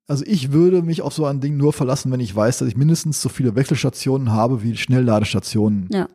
also 0.08 0.24
ich 0.28 0.52
würde 0.52 0.82
mich 0.82 1.02
auf 1.02 1.14
so 1.14 1.26
ein 1.26 1.40
Ding 1.42 1.58
nur 1.58 1.74
verlassen, 1.74 2.12
wenn 2.12 2.20
ich 2.20 2.36
weiß, 2.36 2.60
dass 2.60 2.68
ich 2.68 2.78
mindestens 2.78 3.22
so 3.22 3.30
viele 3.30 3.56
Wechselstationen 3.56 4.32
habe 4.32 4.64
wie 4.64 4.76
Schnellladestationen. 4.78 5.90
Ja. 5.92 6.08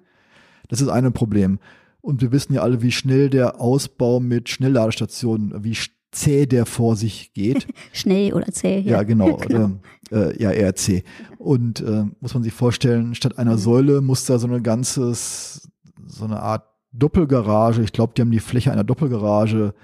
Das 0.68 0.80
ist 0.80 0.88
ein 0.88 1.12
Problem. 1.12 1.58
Und 2.00 2.22
wir 2.22 2.32
wissen 2.32 2.54
ja 2.54 2.62
alle, 2.62 2.82
wie 2.82 2.92
schnell 2.92 3.28
der 3.28 3.60
Ausbau 3.60 4.20
mit 4.20 4.48
Schnellladestationen, 4.48 5.64
wie 5.64 5.76
zäh 6.12 6.46
der 6.46 6.66
vor 6.66 6.96
sich 6.96 7.32
geht. 7.34 7.66
Schnell 7.92 8.32
oder 8.32 8.46
zäh. 8.46 8.80
Ja, 8.80 9.02
genau. 9.02 9.36
Oder, 9.36 9.72
äh, 10.10 10.40
ja, 10.42 10.50
ERC. 10.50 11.04
Und 11.38 11.80
äh, 11.80 12.04
muss 12.20 12.34
man 12.34 12.42
sich 12.42 12.52
vorstellen, 12.52 13.14
statt 13.14 13.38
einer 13.38 13.58
Säule 13.58 14.00
muss 14.00 14.24
da 14.24 14.38
so 14.38 14.46
eine 14.46 14.62
ganzes, 14.62 15.68
so 16.06 16.24
eine 16.24 16.40
Art 16.40 16.64
Doppelgarage, 16.92 17.82
ich 17.82 17.92
glaube, 17.92 18.14
die 18.16 18.22
haben 18.22 18.32
die 18.32 18.40
Fläche 18.40 18.72
einer 18.72 18.82
Doppelgarage, 18.84 19.74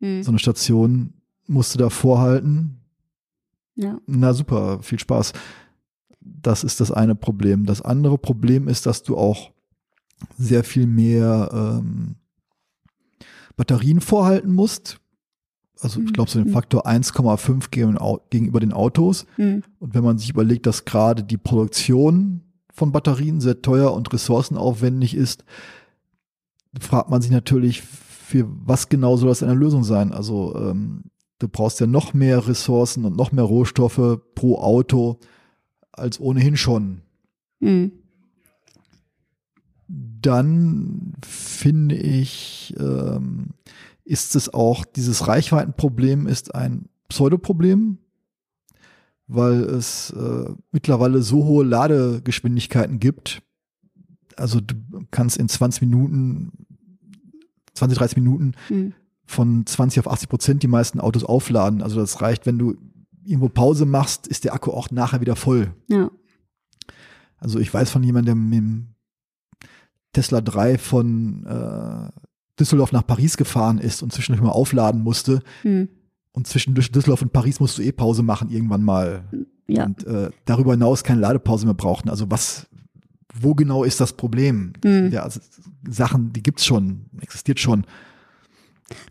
Mhm. 0.00 0.22
so 0.22 0.30
eine 0.30 0.38
Station, 0.38 1.12
musste 1.46 1.78
da 1.78 1.90
vorhalten. 1.90 2.79
Ja. 3.80 3.98
Na 4.06 4.32
super, 4.34 4.82
viel 4.82 4.98
Spaß. 4.98 5.32
Das 6.20 6.64
ist 6.64 6.80
das 6.80 6.90
eine 6.92 7.14
Problem. 7.14 7.64
Das 7.66 7.80
andere 7.82 8.18
Problem 8.18 8.68
ist, 8.68 8.84
dass 8.86 9.02
du 9.02 9.16
auch 9.16 9.52
sehr 10.36 10.64
viel 10.64 10.86
mehr 10.86 11.50
ähm, 11.52 12.16
Batterien 13.56 14.00
vorhalten 14.00 14.52
musst. 14.52 15.00
Also 15.80 16.00
ich 16.00 16.12
glaube 16.12 16.30
so 16.30 16.38
den 16.38 16.48
Mhm. 16.48 16.52
Faktor 16.52 16.86
1,5 16.86 17.70
gegen- 17.70 17.96
gegenüber 18.28 18.60
den 18.60 18.72
Autos. 18.74 19.24
Mhm. 19.38 19.62
Und 19.78 19.94
wenn 19.94 20.04
man 20.04 20.18
sich 20.18 20.28
überlegt, 20.30 20.66
dass 20.66 20.84
gerade 20.84 21.24
die 21.24 21.38
Produktion 21.38 22.42
von 22.74 22.92
Batterien 22.92 23.40
sehr 23.40 23.62
teuer 23.62 23.92
und 23.94 24.12
ressourcenaufwendig 24.12 25.14
ist, 25.14 25.44
fragt 26.78 27.08
man 27.10 27.22
sich 27.22 27.30
natürlich, 27.30 27.80
für 27.82 28.46
was 28.48 28.88
genau 28.90 29.16
soll 29.16 29.30
das 29.30 29.42
eine 29.42 29.54
Lösung 29.54 29.82
sein? 29.84 30.12
Also 30.12 30.54
ähm, 30.56 31.04
du 31.40 31.48
brauchst 31.48 31.80
ja 31.80 31.86
noch 31.86 32.14
mehr 32.14 32.46
Ressourcen 32.46 33.04
und 33.04 33.16
noch 33.16 33.32
mehr 33.32 33.44
Rohstoffe 33.44 34.20
pro 34.34 34.58
Auto 34.58 35.18
als 35.90 36.20
ohnehin 36.20 36.56
schon. 36.56 37.00
Mhm. 37.58 37.92
Dann 39.88 41.14
finde 41.22 41.96
ich, 41.96 42.74
ähm, 42.78 43.48
ist 44.04 44.36
es 44.36 44.52
auch, 44.52 44.84
dieses 44.84 45.26
Reichweitenproblem 45.26 46.26
ist 46.28 46.54
ein 46.54 46.88
Pseudoproblem, 47.08 47.98
weil 49.26 49.62
es 49.62 50.10
äh, 50.10 50.50
mittlerweile 50.70 51.22
so 51.22 51.44
hohe 51.44 51.64
Ladegeschwindigkeiten 51.64 53.00
gibt. 53.00 53.42
Also 54.36 54.60
du 54.60 54.74
kannst 55.10 55.38
in 55.38 55.48
20 55.48 55.80
Minuten, 55.80 56.52
20, 57.74 57.98
30 57.98 58.16
Minuten 58.16 58.52
Mhm. 58.68 58.94
Von 59.30 59.64
20 59.64 60.00
auf 60.00 60.12
80 60.12 60.28
Prozent 60.28 60.62
die 60.62 60.68
meisten 60.68 61.00
Autos 61.00 61.24
aufladen. 61.24 61.82
Also 61.82 62.00
das 62.00 62.20
reicht, 62.20 62.46
wenn 62.46 62.58
du 62.58 62.76
irgendwo 63.24 63.48
Pause 63.48 63.86
machst, 63.86 64.26
ist 64.26 64.44
der 64.44 64.54
Akku 64.54 64.72
auch 64.72 64.90
nachher 64.90 65.20
wieder 65.20 65.36
voll. 65.36 65.72
Ja. 65.88 66.10
Also 67.38 67.58
ich 67.58 67.72
weiß 67.72 67.90
von 67.90 68.02
jemandem, 68.02 68.26
der 68.26 68.34
mit 68.34 68.58
dem 68.58 68.86
Tesla 70.12 70.40
3 70.40 70.78
von 70.78 71.46
äh, 71.46 72.10
Düsseldorf 72.58 72.92
nach 72.92 73.06
Paris 73.06 73.36
gefahren 73.36 73.78
ist 73.78 74.02
und 74.02 74.12
zwischendurch 74.12 74.42
mal 74.44 74.50
aufladen 74.52 75.02
musste. 75.02 75.40
Mhm. 75.62 75.88
Und 76.32 76.46
zwischen 76.46 76.74
Düs- 76.74 76.90
Düsseldorf 76.90 77.22
und 77.22 77.32
Paris 77.32 77.60
musst 77.60 77.78
du 77.78 77.82
eh 77.82 77.92
Pause 77.92 78.22
machen 78.22 78.50
irgendwann 78.50 78.82
mal. 78.82 79.24
Ja. 79.68 79.84
Und 79.86 80.04
äh, 80.06 80.30
darüber 80.44 80.72
hinaus 80.72 81.04
keine 81.04 81.20
Ladepause 81.20 81.64
mehr 81.66 81.74
brauchten. 81.74 82.08
Also 82.10 82.30
was, 82.30 82.66
wo 83.34 83.54
genau 83.54 83.84
ist 83.84 84.00
das 84.00 84.12
Problem? 84.12 84.72
Mhm. 84.84 85.10
Ja, 85.12 85.22
also 85.22 85.40
Sachen, 85.88 86.32
die 86.32 86.42
gibt's 86.42 86.66
schon, 86.66 87.06
existiert 87.20 87.60
schon. 87.60 87.84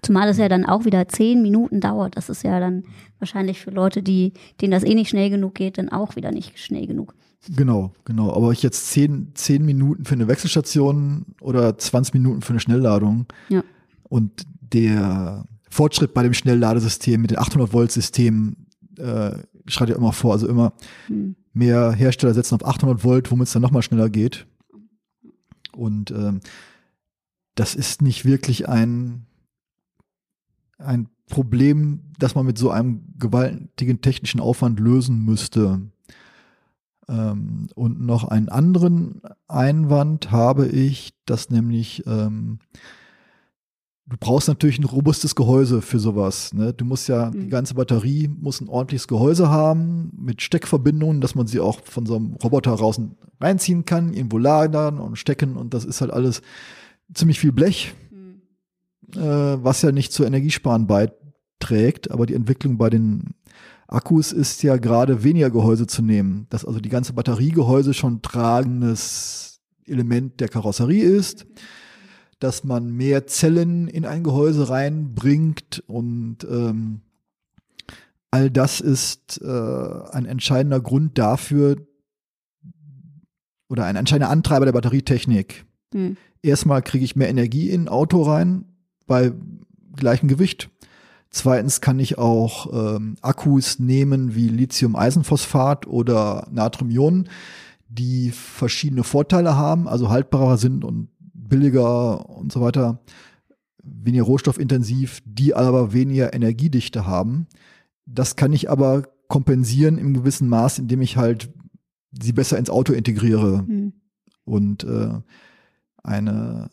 Zumal 0.02 0.30
es 0.30 0.38
ja 0.38 0.50
dann 0.50 0.66
auch 0.66 0.86
wieder 0.86 1.08
zehn 1.08 1.42
Minuten 1.42 1.80
dauert. 1.82 2.18
Das 2.18 2.30
ist 2.30 2.44
ja 2.44 2.60
dann 2.60 2.84
wahrscheinlich 3.20 3.60
für 3.60 3.72
Leute, 3.72 4.02
die, 4.04 4.34
denen 4.62 4.72
das 4.72 4.84
eh 4.84 4.96
nicht 4.96 5.10
schnell 5.10 5.30
genug 5.30 5.56
geht, 5.56 5.78
dann 5.78 5.90
auch 5.90 6.16
wieder 6.16 6.32
nicht 6.32 6.58
schnell 6.60 6.88
genug. 6.88 7.14
Genau, 7.56 7.94
genau. 8.06 8.34
Aber 8.34 8.52
ich 8.52 8.64
jetzt 8.64 8.88
zehn, 8.92 9.32
zehn 9.34 9.64
Minuten 9.66 10.06
für 10.06 10.14
eine 10.16 10.28
Wechselstation 10.28 11.26
oder 11.42 11.78
20 11.78 12.14
Minuten 12.14 12.42
für 12.42 12.52
eine 12.52 12.60
Schnellladung. 12.60 13.28
Ja. 13.48 13.64
Und 14.04 14.44
der 14.62 15.46
Fortschritt 15.70 16.14
bei 16.14 16.24
dem 16.24 16.34
Schnellladesystem 16.34 17.22
mit 17.22 17.32
den 17.32 17.40
800 17.40 17.72
Volt 17.72 17.92
Systemen 17.92 18.68
äh, 18.98 19.32
schreibt 19.68 19.90
ja 19.90 19.96
immer 19.96 20.12
vor, 20.14 20.34
also 20.34 20.48
immer 20.48 20.74
Mhm. 21.08 21.36
mehr 21.54 21.92
Hersteller 21.94 22.34
setzen 22.34 22.56
auf 22.56 22.66
800 22.66 23.04
Volt, 23.04 23.32
womit 23.32 23.48
es 23.48 23.54
dann 23.54 23.62
nochmal 23.62 23.84
schneller 23.84 24.10
geht. 24.10 24.46
Und 25.72 26.12
ähm, 26.12 26.42
das 27.56 27.76
ist 27.76 28.02
nicht 28.02 28.26
wirklich 28.26 28.68
ein, 28.68 29.26
ein 30.80 31.08
Problem, 31.28 32.02
das 32.18 32.36
man 32.36 32.46
mit 32.46 32.58
so 32.58 32.72
einem 32.72 33.04
gewaltigen 33.18 34.02
technischen 34.02 34.40
Aufwand 34.40 34.80
lösen 34.80 35.24
müsste. 35.24 35.82
Ähm, 37.08 37.68
und 37.76 38.02
noch 38.02 38.24
einen 38.24 38.50
anderen 38.50 39.22
Einwand 39.48 40.32
habe 40.32 40.68
ich, 40.68 41.14
dass 41.26 41.50
nämlich 41.50 42.04
ähm, 42.08 42.60
du 44.10 44.18
brauchst 44.20 44.48
natürlich 44.48 44.80
ein 44.80 44.86
robustes 44.86 45.36
Gehäuse 45.36 45.82
für 45.82 46.00
sowas. 46.00 46.54
Ne? 46.54 46.74
Du 46.74 46.84
musst 46.84 47.08
ja, 47.08 47.30
mhm. 47.30 47.42
die 47.42 47.50
ganze 47.50 47.76
Batterie 47.76 48.28
muss 48.28 48.60
ein 48.60 48.68
ordentliches 48.68 49.08
Gehäuse 49.08 49.50
haben 49.50 50.12
mit 50.18 50.42
Steckverbindungen, 50.42 51.22
dass 51.22 51.36
man 51.36 51.48
sie 51.48 51.60
auch 51.60 51.82
von 51.84 52.06
so 52.06 52.16
einem 52.16 52.34
Roboter 52.34 52.72
raus 52.72 53.00
reinziehen 53.40 53.86
kann, 53.86 54.14
irgendwo 54.14 54.38
lagern 54.38 55.00
und 55.00 55.18
stecken 55.18 55.56
und 55.56 55.74
das 55.74 55.86
ist 55.86 56.02
halt 56.02 56.12
alles 56.12 56.42
ziemlich 57.14 57.40
viel 57.40 57.52
Blech. 57.52 57.94
Äh, 59.16 59.20
was 59.20 59.82
ja 59.82 59.92
nicht 59.92 60.12
zur 60.12 60.28
Energiesparen 60.28 60.88
beiträgt, 60.88 62.12
aber 62.12 62.26
die 62.26 62.36
Entwicklung 62.36 62.78
bei 62.78 62.90
den 62.90 63.36
Akkus 63.88 64.32
ist 64.32 64.62
ja 64.64 64.78
gerade 64.78 65.24
weniger 65.24 65.50
Gehäuse 65.50 65.88
zu 65.88 66.02
nehmen, 66.02 66.48
dass 66.50 66.66
also 66.66 66.80
die 66.80 66.90
ganze 66.90 67.14
Batteriegehäuse 67.14 67.94
schon 67.94 68.22
tragendes 68.22 69.62
Element 69.86 70.40
der 70.40 70.50
Karosserie 70.50 71.04
ist. 71.04 71.46
Mhm 71.46 71.56
dass 72.40 72.64
man 72.64 72.92
mehr 72.92 73.28
Zellen 73.28 73.88
in 73.88 74.06
ein 74.06 74.24
Gehäuse 74.24 74.70
reinbringt 74.70 75.84
und 75.88 76.46
ähm, 76.50 77.02
all 78.32 78.50
das 78.50 78.80
ist 78.80 79.42
äh, 79.42 79.48
ein 80.12 80.26
entscheidender 80.26 80.80
Grund 80.80 81.18
dafür 81.18 81.76
oder 83.68 83.86
ein 83.86 83.98
entscheidender 83.98 84.32
Antreiber 84.32 84.66
der 84.66 84.72
Batterietechnik. 84.72 85.66
Hm. 85.94 86.18
Erstmal 86.42 86.82
kriege 86.82 87.04
ich 87.04 87.18
mehr 87.18 87.30
Energie 87.30 87.70
in 87.70 87.84
ein 87.84 87.90
Auto 87.90 88.24
rein 88.24 88.66
bei 89.10 89.34
gleichem 89.98 90.30
Gewicht. 90.30 90.70
Zweitens 91.30 91.82
kann 91.82 92.00
ich 92.00 92.18
auch 92.18 92.96
ähm, 92.96 93.16
Akkus 93.22 93.78
nehmen 93.78 94.34
wie 94.34 94.48
Lithium-Eisenphosphat 94.48 95.86
oder 95.86 96.48
Natrium-Ionen, 96.52 97.30
die 97.90 98.32
verschiedene 98.32 99.04
Vorteile 99.04 99.56
haben, 99.56 99.88
also 99.88 100.10
haltbarer 100.10 100.58
sind 100.58 100.86
und 100.86 101.10
billiger 101.20 102.30
und 102.30 102.52
so 102.52 102.62
weiter, 102.62 103.02
weniger 103.84 104.24
rohstoffintensiv, 104.24 105.22
die 105.26 105.54
aber 105.54 105.94
weniger 105.94 106.34
Energiedichte 106.34 107.06
haben. 107.06 107.48
Das 108.06 108.36
kann 108.36 108.54
ich 108.54 108.70
aber 108.70 109.04
kompensieren 109.28 109.98
im 109.98 110.14
gewissen 110.14 110.50
Maß, 110.50 110.80
indem 110.80 111.02
ich 111.02 111.18
halt 111.18 111.52
sie 112.20 112.34
besser 112.34 112.58
ins 112.58 112.72
Auto 112.72 112.94
integriere. 112.94 113.64
Mhm. 113.68 113.94
Und 114.46 114.84
äh, 114.84 115.20
eine, 116.04 116.72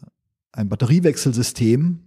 ein 0.53 0.69
Batteriewechselsystem 0.71 2.06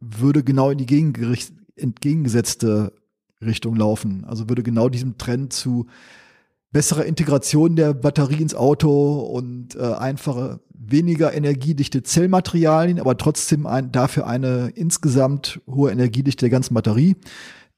würde 0.00 0.44
genau 0.44 0.70
in 0.70 0.78
die 0.78 1.44
entgegengesetzte 1.76 2.92
Richtung 3.40 3.76
laufen. 3.76 4.24
Also 4.24 4.48
würde 4.48 4.62
genau 4.62 4.88
diesem 4.88 5.18
Trend 5.18 5.52
zu 5.52 5.86
besserer 6.72 7.04
Integration 7.04 7.76
der 7.76 7.94
Batterie 7.94 8.42
ins 8.42 8.54
Auto 8.54 9.20
und 9.20 9.76
äh, 9.76 9.80
einfache 9.80 10.60
weniger 10.74 11.32
energiedichte 11.32 12.02
Zellmaterialien, 12.02 13.00
aber 13.00 13.16
trotzdem 13.16 13.66
ein, 13.66 13.92
dafür 13.92 14.26
eine 14.26 14.72
insgesamt 14.74 15.60
hohe 15.66 15.90
Energiedichte 15.90 16.40
der 16.40 16.50
ganzen 16.50 16.74
Batterie. 16.74 17.16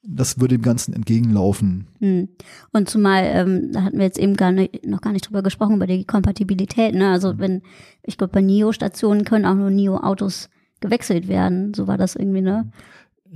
Das 0.03 0.41
würde 0.41 0.57
dem 0.57 0.63
Ganzen 0.63 0.95
entgegenlaufen. 0.95 1.89
Hm. 1.99 2.29
Und 2.73 2.89
zumal, 2.89 3.25
ähm, 3.25 3.73
da 3.73 3.83
hatten 3.83 3.99
wir 3.99 4.05
jetzt 4.05 4.19
eben 4.19 4.35
gar 4.35 4.53
nicht, 4.53 4.87
noch 4.87 5.01
gar 5.01 5.13
nicht 5.13 5.27
drüber 5.27 5.43
gesprochen, 5.43 5.77
über 5.77 5.87
die 5.87 6.05
Kompatibilität. 6.05 6.95
Ne? 6.95 7.11
Also 7.11 7.35
mhm. 7.35 7.39
wenn, 7.39 7.63
ich 8.05 8.17
glaube, 8.17 8.33
bei 8.33 8.41
NIO-Stationen 8.41 9.25
können 9.25 9.45
auch 9.45 9.55
nur 9.55 9.71
NIO-Autos 9.71 10.49
gewechselt 10.81 11.29
werden. 11.29 11.75
So 11.75 11.87
war 11.87 11.99
das 11.99 12.17
irgendwie, 12.17 12.41
ne? 12.41 12.71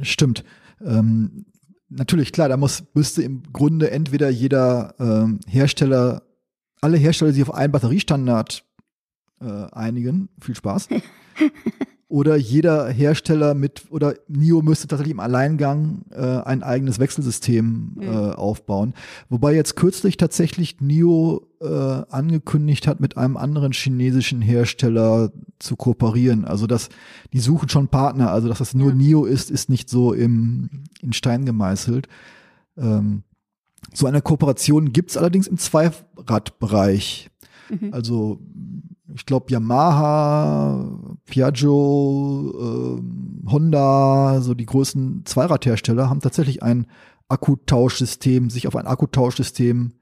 Stimmt. 0.01 0.45
Ähm, 0.81 1.47
natürlich, 1.89 2.33
klar, 2.33 2.49
da 2.49 2.57
muss, 2.57 2.85
müsste 2.95 3.23
im 3.23 3.43
Grunde 3.53 3.91
entweder 3.91 4.29
jeder 4.31 4.95
ähm, 4.99 5.41
Hersteller, 5.47 6.23
alle 6.81 6.97
Hersteller 6.97 7.33
sich 7.33 7.43
auf 7.43 7.55
einen 7.55 7.73
Batteriestandard 7.73 8.65
äh, 9.41 9.67
einigen. 9.73 10.29
Viel 10.41 10.55
Spaß. 10.55 10.89
oder 12.13 12.37
jeder 12.37 12.89
Hersteller 12.89 13.55
mit, 13.55 13.85
oder 13.89 14.15
NIO 14.29 14.61
müsste 14.61 14.87
tatsächlich 14.87 15.15
im 15.15 15.21
Alleingang 15.21 16.03
äh, 16.11 16.21
ein 16.21 16.63
eigenes 16.63 16.99
Wechselsystem 16.99 17.93
mhm. 17.95 18.03
äh, 18.03 18.09
aufbauen. 18.33 18.93
Wobei 19.31 19.55
jetzt 19.55 19.77
kürzlich 19.77 20.19
tatsächlich 20.19 20.83
NIO 20.83 21.47
äh, 21.63 21.67
angekündigt 21.67 22.87
hat, 22.87 23.01
mit 23.01 23.17
einem 23.17 23.39
anderen 23.39 23.73
chinesischen 23.73 24.43
Hersteller 24.43 25.33
zu 25.59 25.75
kooperieren. 25.75 26.45
Also 26.45 26.67
dass 26.67 26.91
die 27.33 27.41
suchen 27.41 27.71
schon 27.71 27.89
Partner, 27.89 28.31
also 28.31 28.47
dass 28.47 28.59
das 28.59 28.75
nur 28.75 28.91
ja. 28.91 28.95
NIO 28.95 29.25
ist, 29.25 29.51
ist 29.51 29.71
nicht 29.71 29.89
so 29.89 30.13
im, 30.13 30.69
in 31.01 31.15
Stein 31.15 31.47
gemeißelt. 31.47 32.09
Ähm, 32.77 33.23
so 33.95 34.07
eine 34.07 34.21
Kooperation 34.21 34.93
gibt's 34.93 35.17
allerdings 35.17 35.47
im 35.47 35.57
Zweiradbereich. 35.57 37.31
Mhm. 37.71 37.93
Also 37.93 38.41
ich 39.15 39.27
glaube 39.27 39.47
Yamaha, 39.51 41.17
Piaggio, 41.27 42.99
äh, 42.99 43.51
Honda, 43.51 44.41
so 44.41 44.55
die 44.55 44.67
größten 44.67 45.23
Zweiradhersteller 45.25 46.09
haben 46.09 46.21
tatsächlich 46.21 46.63
ein 46.63 46.87
Akkutauschsystem, 47.29 48.51
sich 48.51 48.69
auf 48.69 48.77
ein 48.77 48.87
Akkutauschsystem 48.87 49.93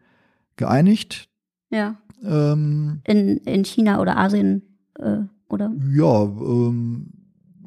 geeinigt. 0.56 1.28
Ja. 1.70 1.96
Ähm, 2.22 3.00
in, 3.04 3.38
in 3.38 3.64
China 3.64 4.00
oder 4.00 4.16
Asien, 4.16 4.62
äh, 4.98 5.22
oder? 5.48 5.72
Ja, 5.92 6.24
ähm, 6.24 7.10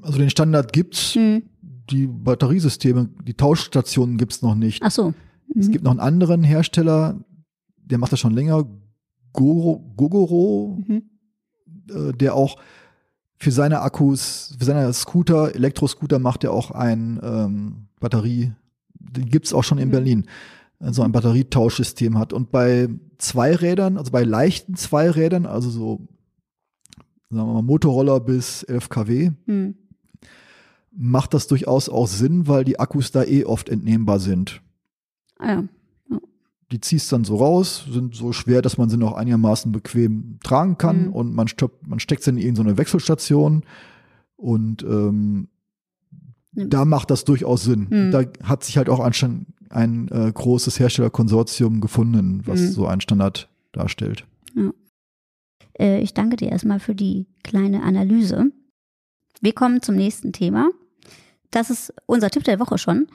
also 0.01 0.19
den 0.19 0.29
Standard 0.29 0.73
gibt's. 0.73 1.15
Mhm. 1.15 1.43
Die 1.89 2.07
Batteriesysteme, 2.07 3.09
die 3.23 3.33
Tauschstationen 3.33 4.17
gibt's 4.17 4.41
noch 4.41 4.55
nicht. 4.55 4.81
Ach 4.83 4.91
so. 4.91 5.09
Mhm. 5.09 5.59
Es 5.59 5.71
gibt 5.71 5.83
noch 5.83 5.91
einen 5.91 5.99
anderen 5.99 6.43
Hersteller, 6.43 7.19
der 7.77 7.97
macht 7.97 8.13
das 8.13 8.19
schon 8.19 8.33
länger, 8.33 8.65
Gogoro, 9.33 10.79
mhm. 10.87 11.03
äh, 11.89 12.13
der 12.13 12.35
auch 12.35 12.57
für 13.37 13.51
seine 13.51 13.81
Akkus, 13.81 14.55
für 14.57 14.65
seine 14.65 14.93
Scooter, 14.93 15.53
Elektroscooter 15.53 16.19
macht 16.19 16.43
er 16.43 16.53
auch 16.53 16.71
ein 16.71 17.19
ähm, 17.21 17.87
Batterie, 17.99 18.53
den 18.93 19.25
gibt's 19.25 19.53
auch 19.53 19.63
schon 19.63 19.79
in 19.79 19.89
mhm. 19.89 19.91
Berlin, 19.91 20.25
so 20.79 21.01
ein 21.01 21.11
Batterietauschsystem 21.11 22.17
hat. 22.17 22.31
Und 22.31 22.51
bei 22.51 22.87
Zweirädern, 23.17 23.97
also 23.97 24.11
bei 24.11 24.23
leichten 24.23 24.75
Zweirädern, 24.75 25.45
also 25.45 25.69
so, 25.69 26.07
sagen 27.29 27.47
wir 27.47 27.53
mal, 27.53 27.61
Motorroller 27.61 28.19
bis 28.19 28.63
11 28.63 28.89
kW, 28.89 29.31
mhm. 29.45 29.75
macht 30.91 31.33
das 31.33 31.47
durchaus 31.47 31.89
auch 31.89 32.07
Sinn, 32.07 32.47
weil 32.47 32.63
die 32.63 32.79
Akkus 32.79 33.11
da 33.11 33.23
eh 33.23 33.43
oft 33.43 33.67
entnehmbar 33.67 34.19
sind. 34.19 34.61
Ah 35.37 35.47
ja 35.49 35.63
die 36.73 36.81
ziehst 36.81 37.11
dann 37.13 37.23
so 37.23 37.35
raus, 37.35 37.85
sind 37.87 38.15
so 38.15 38.33
schwer, 38.33 38.63
dass 38.63 38.79
man 38.79 38.89
sie 38.89 38.97
noch 38.97 39.13
einigermaßen 39.13 39.71
bequem 39.71 40.39
tragen 40.43 40.79
kann 40.79 41.05
mhm. 41.05 41.13
und 41.13 41.35
man, 41.35 41.47
stoppt, 41.47 41.87
man 41.87 41.99
steckt 41.99 42.23
sie 42.23 42.31
in 42.31 42.37
irgendeine 42.37 42.79
Wechselstation 42.79 43.63
und 44.37 44.81
ähm, 44.81 45.49
mhm. 46.51 46.69
da 46.71 46.83
macht 46.85 47.11
das 47.11 47.25
durchaus 47.25 47.63
Sinn. 47.63 47.87
Mhm. 47.91 48.11
Da 48.11 48.23
hat 48.43 48.63
sich 48.63 48.77
halt 48.77 48.89
auch 48.89 49.01
anscheinend 49.01 49.45
ein 49.69 50.07
äh, 50.07 50.31
großes 50.33 50.79
Herstellerkonsortium 50.79 51.79
gefunden, 51.79 52.41
was 52.45 52.59
mhm. 52.59 52.67
so 52.69 52.87
einen 52.87 53.01
Standard 53.01 53.49
darstellt. 53.71 54.25
Ja. 54.55 54.71
Äh, 55.77 56.01
ich 56.01 56.15
danke 56.15 56.37
dir 56.37 56.49
erstmal 56.49 56.79
für 56.79 56.95
die 56.95 57.27
kleine 57.43 57.83
Analyse. 57.83 58.51
Wir 59.41 59.53
kommen 59.53 59.83
zum 59.83 59.95
nächsten 59.95 60.33
Thema. 60.33 60.71
Das 61.51 61.69
ist 61.69 61.93
unser 62.07 62.31
Tipp 62.31 62.45
der 62.45 62.59
Woche 62.59 62.79
schon. 62.79 63.05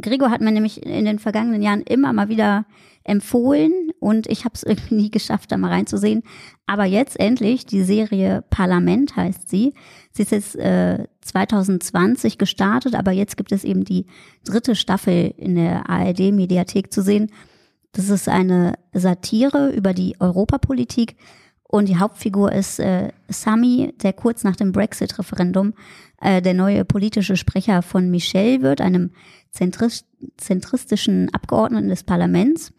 Gregor 0.00 0.30
hat 0.30 0.40
mir 0.40 0.50
nämlich 0.50 0.84
in 0.84 1.04
den 1.04 1.20
vergangenen 1.20 1.62
Jahren 1.62 1.82
immer 1.82 2.12
mal 2.12 2.28
wieder 2.28 2.66
empfohlen 3.04 3.92
und 4.00 4.26
ich 4.26 4.44
habe 4.44 4.54
es 4.54 4.62
irgendwie 4.64 4.94
nie 4.94 5.10
geschafft, 5.10 5.52
da 5.52 5.56
mal 5.56 5.70
reinzusehen. 5.70 6.22
Aber 6.66 6.84
jetzt 6.84 7.20
endlich, 7.20 7.66
die 7.66 7.82
Serie 7.82 8.42
Parlament 8.50 9.16
heißt 9.16 9.48
sie. 9.48 9.74
Sie 10.10 10.22
ist 10.22 10.32
jetzt 10.32 10.56
äh, 10.56 11.06
2020 11.20 12.38
gestartet, 12.38 12.94
aber 12.94 13.12
jetzt 13.12 13.36
gibt 13.36 13.52
es 13.52 13.64
eben 13.64 13.84
die 13.84 14.06
dritte 14.44 14.74
Staffel 14.74 15.34
in 15.36 15.54
der 15.54 15.88
ARD-Mediathek 15.88 16.92
zu 16.92 17.02
sehen. 17.02 17.30
Das 17.92 18.08
ist 18.08 18.28
eine 18.28 18.74
Satire 18.92 19.70
über 19.70 19.92
die 19.92 20.16
Europapolitik 20.18 21.16
und 21.74 21.88
die 21.88 21.98
Hauptfigur 21.98 22.52
ist 22.52 22.78
äh, 22.78 23.08
Sami, 23.28 23.92
der 24.00 24.12
kurz 24.12 24.44
nach 24.44 24.54
dem 24.54 24.70
Brexit-Referendum 24.70 25.74
äh, 26.20 26.40
der 26.40 26.54
neue 26.54 26.84
politische 26.84 27.36
Sprecher 27.36 27.82
von 27.82 28.12
Michel 28.12 28.62
wird, 28.62 28.80
einem 28.80 29.10
zentrist 29.50 30.06
zentristischen 30.36 31.34
Abgeordneten 31.34 31.88
des 31.88 32.04
Parlaments. 32.04 32.72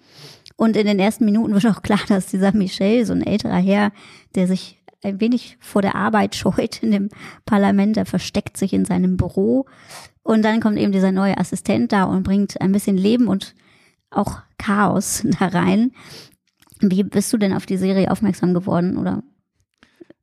Und 0.56 0.78
in 0.78 0.88
den 0.88 0.98
ersten 0.98 1.26
Minuten 1.26 1.54
wird 1.54 1.66
auch 1.66 1.82
klar, 1.82 2.00
dass 2.08 2.28
dieser 2.28 2.54
Michel, 2.54 3.06
so 3.06 3.12
ein 3.12 3.22
älterer 3.22 3.58
Herr, 3.58 3.92
der 4.34 4.48
sich 4.48 4.82
ein 5.04 5.20
wenig 5.20 5.58
vor 5.60 5.82
der 5.82 5.96
Arbeit 5.96 6.34
scheut 6.34 6.82
in 6.82 6.92
dem 6.92 7.10
Parlament, 7.46 7.98
der 7.98 8.06
versteckt 8.06 8.56
sich 8.56 8.72
in 8.72 8.86
seinem 8.86 9.18
Büro. 9.18 9.66
Und 10.24 10.42
dann 10.44 10.62
kommt 10.62 10.78
eben 10.78 10.94
dieser 10.94 11.12
neue 11.12 11.38
Assistent 11.38 11.92
da 11.92 12.06
und 12.06 12.24
bringt 12.24 12.62
ein 12.62 12.72
bisschen 12.72 12.96
Leben 12.96 13.28
und 13.28 13.56
auch 14.10 14.38
Chaos 14.58 15.22
da 15.40 15.48
rein. 15.48 15.92
Wie 16.92 17.04
bist 17.04 17.32
du 17.34 17.38
denn 17.38 17.54
auf 17.54 17.66
die 17.66 17.78
Serie 17.78 18.12
aufmerksam 18.12 18.54
geworden 18.54 18.98
oder? 18.98 19.24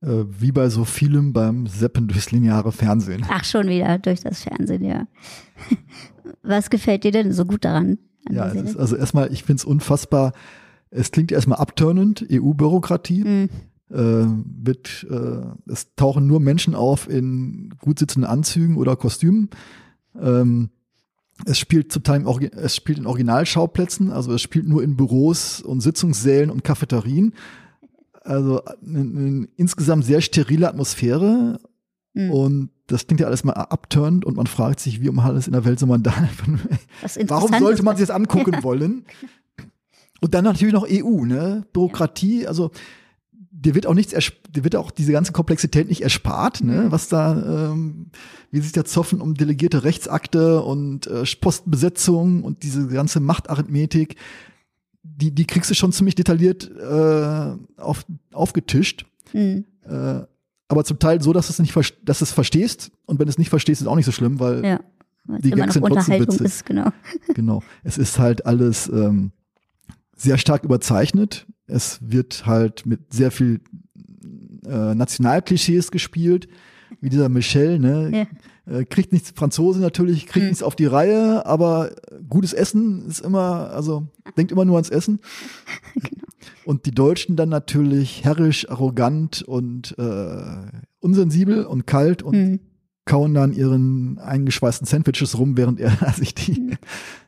Äh, 0.03 0.25
wie 0.29 0.53
bei 0.53 0.69
so 0.69 0.85
vielem 0.85 1.33
beim 1.33 1.67
Seppen 1.67 2.09
durchs 2.09 2.31
lineare 2.33 2.73
Fernsehen. 2.73 3.25
Ach, 3.29 3.45
schon 3.45 3.69
wieder 3.69 3.99
durch 3.99 4.21
das 4.21 4.43
Fernsehen, 4.43 4.85
ja. 4.85 5.07
Was 6.43 6.71
gefällt 6.71 7.05
dir 7.05 7.13
denn 7.13 7.33
so 7.33 7.45
gut 7.45 7.65
daran? 7.65 7.99
Ja, 8.31 8.47
ist, 8.47 8.77
also 8.77 8.97
erstmal, 8.97 9.33
ich 9.33 9.45
finde 9.45 9.61
es 9.61 9.65
unfassbar, 9.65 10.33
Es 10.91 11.11
klingt 11.11 11.33
erstmal 11.33 11.59
abturnend, 11.59 12.27
EU-Bürokratie. 12.31 13.25
Mhm. 13.25 13.49
Äh, 13.91 14.27
wird, 14.65 15.07
äh, 15.11 15.71
es 15.71 15.95
tauchen 15.97 16.27
nur 16.27 16.41
Menschen 16.41 16.75
auf 16.75 17.09
in 17.09 17.75
gut 17.79 17.99
sitzenden 17.99 18.31
Anzügen 18.31 18.77
oder 18.77 18.97
Kostümen. 18.97 19.51
Ähm, 20.19 20.71
es 21.45 21.59
spielt 21.59 21.93
zum 21.93 22.03
Teil 22.03 22.21
im 22.21 22.27
es 22.53 22.77
spielt 22.77 22.99
in 22.99 23.07
Originalschauplätzen, 23.07 24.11
also 24.11 24.33
es 24.33 24.43
spielt 24.43 24.67
nur 24.67 24.83
in 24.83 24.97
Büros 24.97 25.61
und 25.61 25.81
Sitzungssälen 25.81 26.51
und 26.51 26.65
Cafeterien. 26.65 27.35
Also 28.23 28.63
eine, 28.65 29.01
eine 29.01 29.49
insgesamt 29.57 30.05
sehr 30.05 30.21
sterile 30.21 30.69
Atmosphäre 30.69 31.59
Mhm. 32.15 32.31
und 32.31 32.71
das 32.87 33.07
klingt 33.07 33.21
ja 33.21 33.27
alles 33.27 33.45
mal 33.45 33.55
abturned 33.55 34.25
und 34.25 34.37
man 34.37 34.47
fragt 34.47 34.81
sich, 34.81 35.01
wie 35.01 35.09
um 35.09 35.19
alles 35.19 35.47
in 35.47 35.55
der 35.55 35.65
Welt 35.65 35.79
soll 35.79 35.89
man 35.89 36.03
da 36.03 36.13
Warum 37.27 37.59
sollte 37.59 37.83
man 37.83 37.97
sich 37.97 38.07
das 38.07 38.15
angucken 38.15 38.57
wollen? 38.63 39.07
Und 40.21 40.35
dann 40.35 40.45
natürlich 40.45 40.75
noch 40.75 40.87
EU, 40.89 41.25
ne? 41.25 41.67
Bürokratie, 41.73 42.47
also 42.47 42.71
dir 43.65 43.75
wird 43.75 43.87
auch 43.87 43.95
nichts, 43.95 44.13
dir 44.13 44.65
wird 44.65 44.77
auch 44.77 44.91
diese 44.91 45.13
ganze 45.13 45.33
Komplexität 45.33 45.89
nicht 45.89 46.03
erspart, 46.03 46.63
ne? 46.63 46.83
Mhm. 46.83 46.93
Was 46.93 47.09
da, 47.09 47.71
ähm, 47.73 48.11
wie 48.51 48.61
sich 48.61 48.73
da 48.73 48.85
zoffen 48.85 49.21
um 49.21 49.35
delegierte 49.35 49.85
Rechtsakte 49.85 50.63
und 50.63 51.07
äh, 51.07 51.25
Postenbesetzung 51.41 52.43
und 52.43 52.63
diese 52.63 52.89
ganze 52.89 53.21
Machtarithmetik, 53.21 54.17
die, 55.03 55.31
die 55.35 55.47
kriegst 55.47 55.71
du 55.71 55.75
schon 55.75 55.93
ziemlich 55.93 56.15
detailliert 56.15 56.71
äh, 56.71 57.81
auf, 57.81 58.05
aufgetischt. 58.33 59.07
Mhm. 59.33 59.65
Äh, 59.85 60.21
aber 60.69 60.85
zum 60.85 60.99
Teil 60.99 61.21
so, 61.21 61.33
dass 61.33 61.49
du 61.49 61.53
es 61.53 61.59
nicht, 61.59 61.75
dass 62.05 62.19
du 62.19 62.25
es 62.25 62.33
verstehst. 62.33 62.91
Und 63.05 63.19
wenn 63.19 63.27
du 63.27 63.31
es 63.31 63.39
nicht 63.39 63.51
verstehst, 63.51 63.81
ist 63.83 63.87
auch 63.87 63.97
nicht 63.97 64.07
so 64.07 64.13
schlimm, 64.13 64.41
weil 64.41 64.65
Ja. 64.65 64.81
Die 65.25 65.51
Gags 65.51 65.75
sind 65.75 65.83
trotzdem 65.87 66.15
Unterhaltung 66.15 66.35
witzig. 66.35 66.47
ist, 66.47 66.67
genau. 66.67 66.91
Genau. 67.35 67.63
Es 67.85 67.97
ist 67.97 68.19
halt 68.19 68.45
alles 68.45 68.89
ähm, 68.89 69.31
sehr 70.17 70.37
stark 70.37 70.65
überzeichnet. 70.65 71.47
Es 71.73 71.99
wird 72.03 72.47
halt 72.47 72.87
mit 72.87 73.13
sehr 73.13 73.31
viel 73.31 73.61
äh, 74.67 74.95
Nationalklischees 74.95 75.91
gespielt, 75.91 76.49
wie 77.01 77.09
dieser 77.09 77.29
Michel, 77.29 77.79
ne? 77.79 78.27
Äh, 78.65 78.85
kriegt 78.85 79.13
nichts 79.13 79.33
Franzose 79.35 79.81
natürlich, 79.81 80.27
kriegt 80.27 80.45
Hm. 80.45 80.51
nichts 80.51 80.63
auf 80.63 80.77
die 80.77 80.87
Reihe, 80.87 81.45
aber 81.47 81.91
gutes 82.29 82.53
Essen 82.53 83.07
ist 83.09 83.21
immer, 83.21 83.71
also 83.71 84.07
denkt 84.37 84.53
immer 84.53 84.65
nur 84.65 84.77
ans 84.77 84.91
Essen. 84.91 85.19
Genau. 85.95 86.15
Und 86.65 86.87
die 86.87 86.93
Deutschen 86.93 87.35
dann 87.37 87.49
natürlich 87.49 88.25
herrisch, 88.25 88.69
arrogant 88.71 89.43
und 89.43 89.97
äh, 89.99 90.43
unsensibel 91.01 91.65
und 91.65 91.87
kalt 91.89 92.23
und 92.23 92.35
Mhm. 92.37 92.61
kauen 93.05 93.35
dann 93.35 93.53
ihren 93.53 94.19
eingeschweißten 94.21 94.87
Sandwiches 94.87 95.37
rum, 95.39 95.57
während 95.57 95.81
er 95.81 95.91
sich 96.17 96.35
die 96.35 96.77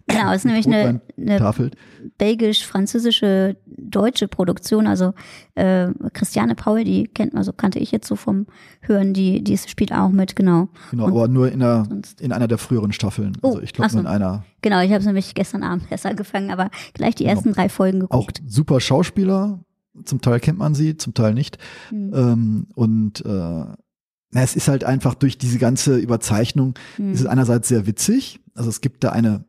Genau, 0.06 0.30
es 0.32 0.38
ist 0.38 0.44
nämlich 0.44 0.66
eine, 0.66 1.00
eine 1.16 1.70
belgisch-französische 2.18 3.56
deutsche 3.66 4.28
Produktion. 4.28 4.86
Also 4.86 5.14
äh, 5.54 5.88
Christiane 6.12 6.54
Paul, 6.54 6.84
die 6.84 7.04
kennt 7.08 7.34
man 7.34 7.42
so, 7.42 7.52
kannte 7.52 7.78
ich 7.78 7.90
jetzt 7.92 8.06
so 8.06 8.16
vom 8.16 8.46
Hören, 8.80 9.14
die, 9.14 9.42
die 9.42 9.56
spielt 9.56 9.92
auch 9.92 10.10
mit, 10.10 10.36
genau. 10.36 10.68
Genau, 10.90 11.06
Und 11.06 11.12
aber 11.12 11.28
nur 11.28 11.50
in, 11.50 11.62
einer, 11.62 11.88
in 12.20 12.32
einer 12.32 12.48
der 12.48 12.58
früheren 12.58 12.92
Staffeln. 12.92 13.36
Oh, 13.42 13.48
Also 13.48 13.62
ich 13.62 13.72
glaube 13.72 13.90
so. 13.90 13.96
nur 13.96 14.02
in 14.04 14.06
einer. 14.14 14.44
Genau, 14.62 14.80
ich 14.80 14.90
habe 14.90 15.00
es 15.00 15.06
nämlich 15.06 15.34
gestern 15.34 15.62
Abend 15.62 15.84
erst 15.90 16.06
angefangen, 16.06 16.50
aber 16.50 16.70
gleich 16.92 17.14
die 17.14 17.24
Genau. 17.24 17.36
ersten 17.36 17.52
drei 17.52 17.68
Folgen 17.68 18.02
Auch 18.04 18.26
geguckt. 18.26 18.42
super 18.46 18.80
Schauspieler. 18.80 19.60
Zum 20.04 20.20
Teil 20.20 20.40
kennt 20.40 20.58
man 20.58 20.74
sie, 20.74 20.96
zum 20.96 21.14
Teil 21.14 21.34
nicht. 21.34 21.56
Mhm. 21.90 22.12
Ähm, 22.14 22.66
und 22.74 23.24
äh, 23.24 23.28
na, 23.28 24.42
es 24.42 24.56
ist 24.56 24.66
halt 24.68 24.82
einfach 24.84 25.14
durch 25.14 25.38
diese 25.38 25.58
ganze 25.58 25.96
Überzeichnung, 25.96 26.74
Mhm. 26.98 27.12
ist 27.12 27.20
es 27.20 27.26
einerseits 27.26 27.68
sehr 27.68 27.86
witzig. 27.86 28.40
Also 28.54 28.68
es 28.68 28.80
gibt 28.80 29.04
da 29.04 29.10
eine, 29.10 29.44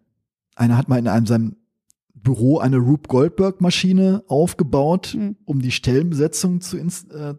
einer 0.56 0.78
hat 0.78 0.90
mal 0.90 0.98
in 1.00 1.08
einem 1.08 1.26
seinem 1.26 1.56
Büro 2.14 2.58
eine 2.58 2.78
Rube 2.78 3.08
Goldberg 3.08 3.62
Maschine 3.62 4.24
aufgebaut, 4.28 5.16
Mhm. 5.18 5.36
um 5.46 5.62
die 5.62 5.72
Stellenbesetzung 5.72 6.60
zu 6.62 6.78
äh, 6.78 7.36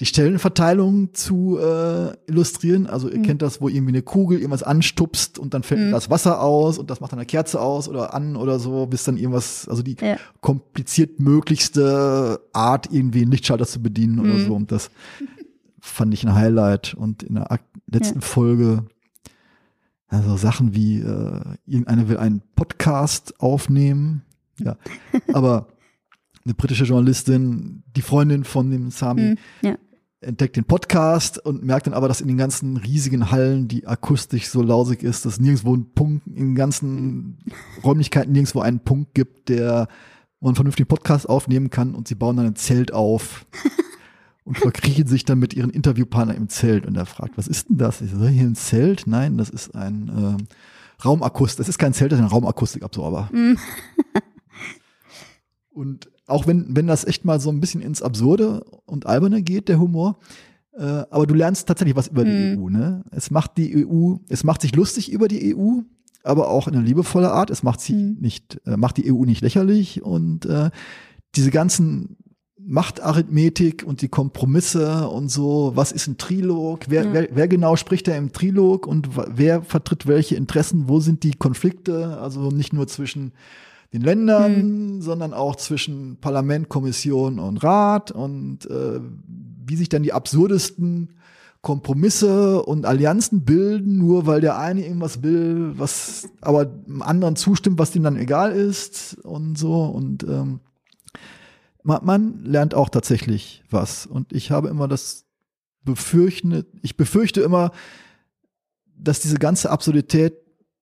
die 0.00 0.06
Stellenverteilung 0.06 1.14
zu 1.14 1.56
äh, 1.58 2.12
illustrieren. 2.26 2.86
Also 2.88 3.08
ihr 3.08 3.18
Mhm. 3.18 3.22
kennt 3.22 3.42
das, 3.42 3.60
wo 3.60 3.68
irgendwie 3.68 3.92
eine 3.92 4.02
Kugel 4.02 4.38
irgendwas 4.38 4.64
anstupst 4.64 5.38
und 5.38 5.54
dann 5.54 5.62
fällt 5.62 5.82
Mhm. 5.82 5.90
das 5.92 6.10
Wasser 6.10 6.40
aus 6.42 6.78
und 6.78 6.90
das 6.90 7.00
macht 7.00 7.12
dann 7.12 7.20
eine 7.20 7.26
Kerze 7.26 7.60
aus 7.60 7.88
oder 7.88 8.12
an 8.12 8.34
oder 8.36 8.58
so, 8.58 8.86
bis 8.86 9.04
dann 9.04 9.16
irgendwas, 9.16 9.68
also 9.68 9.82
die 9.82 9.96
Ja. 10.00 10.16
kompliziert 10.40 11.20
möglichste 11.20 12.40
Art, 12.52 12.88
irgendwie 12.90 13.22
einen 13.22 13.30
Lichtschalter 13.30 13.66
zu 13.66 13.80
bedienen 13.82 14.18
oder 14.18 14.34
Mhm. 14.34 14.46
so. 14.46 14.54
Und 14.54 14.72
das 14.72 14.90
fand 15.80 16.12
ich 16.14 16.24
ein 16.26 16.34
Highlight. 16.34 16.94
Und 16.94 17.22
in 17.22 17.36
der 17.36 17.60
letzten 17.86 18.20
Folge 18.20 18.84
also 20.08 20.36
Sachen 20.36 20.74
wie 20.74 21.00
äh, 21.00 21.40
irgendeiner 21.66 22.08
will 22.08 22.18
einen 22.18 22.42
Podcast 22.56 23.40
aufnehmen. 23.40 24.22
Ja. 24.60 24.76
Aber 25.32 25.68
eine 26.44 26.54
britische 26.54 26.84
Journalistin, 26.84 27.82
die 27.96 28.02
Freundin 28.02 28.44
von 28.44 28.70
dem 28.70 28.90
Sami, 28.90 29.22
Mhm. 29.22 29.36
Ja. 29.62 29.76
entdeckt 30.20 30.56
den 30.56 30.64
Podcast 30.64 31.38
und 31.38 31.64
merkt 31.64 31.86
dann 31.86 31.94
aber, 31.94 32.08
dass 32.08 32.20
in 32.22 32.28
den 32.28 32.36
ganzen 32.38 32.76
riesigen 32.78 33.30
Hallen 33.30 33.66
die 33.68 33.86
akustisch 33.86 34.48
so 34.48 34.62
lausig 34.62 35.02
ist, 35.02 35.24
dass 35.26 35.40
nirgendwo 35.40 35.74
ein 35.76 35.92
Punkt, 35.94 36.26
in 36.26 36.34
den 36.34 36.54
ganzen 36.54 37.38
Räumlichkeiten 37.82 38.32
nirgendwo 38.32 38.60
einen 38.60 38.80
Punkt 38.80 39.14
gibt, 39.14 39.48
der 39.48 39.88
man 40.40 40.54
vernünftig 40.54 40.86
Podcast 40.88 41.28
aufnehmen 41.28 41.70
kann 41.70 41.94
und 41.94 42.08
sie 42.08 42.14
bauen 42.14 42.36
dann 42.36 42.46
ein 42.46 42.56
Zelt 42.56 42.92
auf 42.92 43.46
und 44.44 44.58
verkriechen 44.58 45.06
sich 45.06 45.24
dann 45.24 45.38
mit 45.38 45.54
ihren 45.54 45.70
Interviewpartnern 45.70 46.36
im 46.36 46.48
Zelt 46.48 46.86
und 46.86 46.96
er 46.96 47.06
fragt, 47.06 47.36
was 47.38 47.48
ist 47.48 47.68
denn 47.70 47.78
das? 47.78 48.00
Ich 48.00 48.10
so, 48.10 48.26
hier 48.26 48.44
ein 48.44 48.54
Zelt? 48.54 49.06
Nein, 49.06 49.38
das 49.38 49.50
ist 49.50 49.74
ein 49.74 50.10
ähm, 50.16 50.46
Raumakustik. 51.04 51.58
Das 51.58 51.68
ist 51.68 51.78
kein 51.78 51.94
Zelt, 51.94 52.12
das 52.12 52.18
ist 52.18 52.24
ein 52.24 52.30
Raumakustikabsorber. 52.30 53.30
Mhm. 53.32 53.58
Und 55.70 56.08
auch 56.26 56.46
wenn, 56.46 56.76
wenn 56.76 56.86
das 56.86 57.04
echt 57.04 57.24
mal 57.24 57.40
so 57.40 57.50
ein 57.50 57.60
bisschen 57.60 57.82
ins 57.82 58.00
Absurde 58.00 58.64
und 58.86 59.06
Alberne 59.06 59.42
geht, 59.42 59.68
der 59.68 59.80
Humor, 59.80 60.18
äh, 60.72 60.82
aber 60.82 61.26
du 61.26 61.34
lernst 61.34 61.66
tatsächlich 61.66 61.96
was 61.96 62.08
über 62.08 62.24
die 62.24 62.56
Mhm. 62.56 62.62
EU, 62.62 62.68
ne? 62.70 63.04
Es 63.10 63.30
macht 63.30 63.56
die 63.56 63.84
EU, 63.86 64.16
es 64.28 64.44
macht 64.44 64.62
sich 64.62 64.74
lustig 64.74 65.10
über 65.12 65.28
die 65.28 65.54
EU, 65.56 65.80
aber 66.22 66.48
auch 66.48 66.68
in 66.68 66.74
einer 66.74 66.84
liebevolle 66.84 67.32
Art. 67.32 67.50
Es 67.50 67.62
macht 67.62 67.80
sie 67.80 67.94
Mhm. 67.94 68.16
nicht, 68.20 68.60
äh, 68.66 68.76
macht 68.76 68.96
die 68.96 69.12
EU 69.12 69.24
nicht 69.24 69.40
lächerlich 69.42 70.02
und 70.02 70.46
äh, 70.46 70.70
diese 71.34 71.50
ganzen 71.50 72.16
Machtarithmetik 72.66 73.84
und 73.86 74.00
die 74.02 74.08
Kompromisse 74.08 75.08
und 75.08 75.28
so, 75.30 75.72
was 75.74 75.92
ist 75.92 76.06
ein 76.06 76.16
Trilog, 76.16 76.86
wer, 76.88 77.04
Ja. 77.04 77.12
wer, 77.12 77.28
wer 77.32 77.48
genau 77.48 77.76
spricht 77.76 78.08
da 78.08 78.14
im 78.16 78.32
Trilog 78.32 78.86
und 78.86 79.10
wer 79.34 79.62
vertritt 79.62 80.06
welche 80.06 80.36
Interessen, 80.36 80.88
wo 80.88 81.00
sind 81.00 81.22
die 81.22 81.32
Konflikte, 81.34 82.18
also 82.18 82.48
nicht 82.50 82.72
nur 82.72 82.86
zwischen 82.86 83.32
den 83.92 84.02
Ländern, 84.02 85.00
sondern 85.02 85.32
auch 85.34 85.56
zwischen 85.56 86.16
Parlament, 86.20 86.68
Kommission 86.68 87.38
und 87.38 87.58
Rat 87.62 88.10
und 88.10 88.68
äh, 88.68 89.00
wie 89.66 89.76
sich 89.76 89.88
dann 89.88 90.02
die 90.02 90.12
absurdesten 90.12 91.10
Kompromisse 91.60 92.62
und 92.62 92.86
Allianzen 92.86 93.44
bilden, 93.44 93.96
nur 93.96 94.26
weil 94.26 94.40
der 94.40 94.58
eine 94.58 94.84
irgendwas 94.84 95.22
will, 95.22 95.72
was 95.78 96.28
aber 96.40 96.66
dem 96.66 97.02
anderen 97.02 97.36
zustimmt, 97.36 97.78
was 97.78 97.90
dem 97.92 98.02
dann 98.02 98.16
egal 98.16 98.52
ist 98.52 99.16
und 99.22 99.56
so. 99.56 99.84
Und 99.84 100.24
ähm, 100.24 100.60
man, 101.84 102.04
man 102.04 102.44
lernt 102.44 102.74
auch 102.74 102.88
tatsächlich 102.88 103.62
was 103.70 104.06
und 104.06 104.32
ich 104.32 104.50
habe 104.50 104.68
immer 104.68 104.88
das 104.88 105.24
befürchten, 105.82 106.64
ich 106.82 106.96
befürchte 106.96 107.42
immer, 107.42 107.70
dass 108.96 109.20
diese 109.20 109.36
ganze 109.36 109.70
Absurdität 109.70 110.34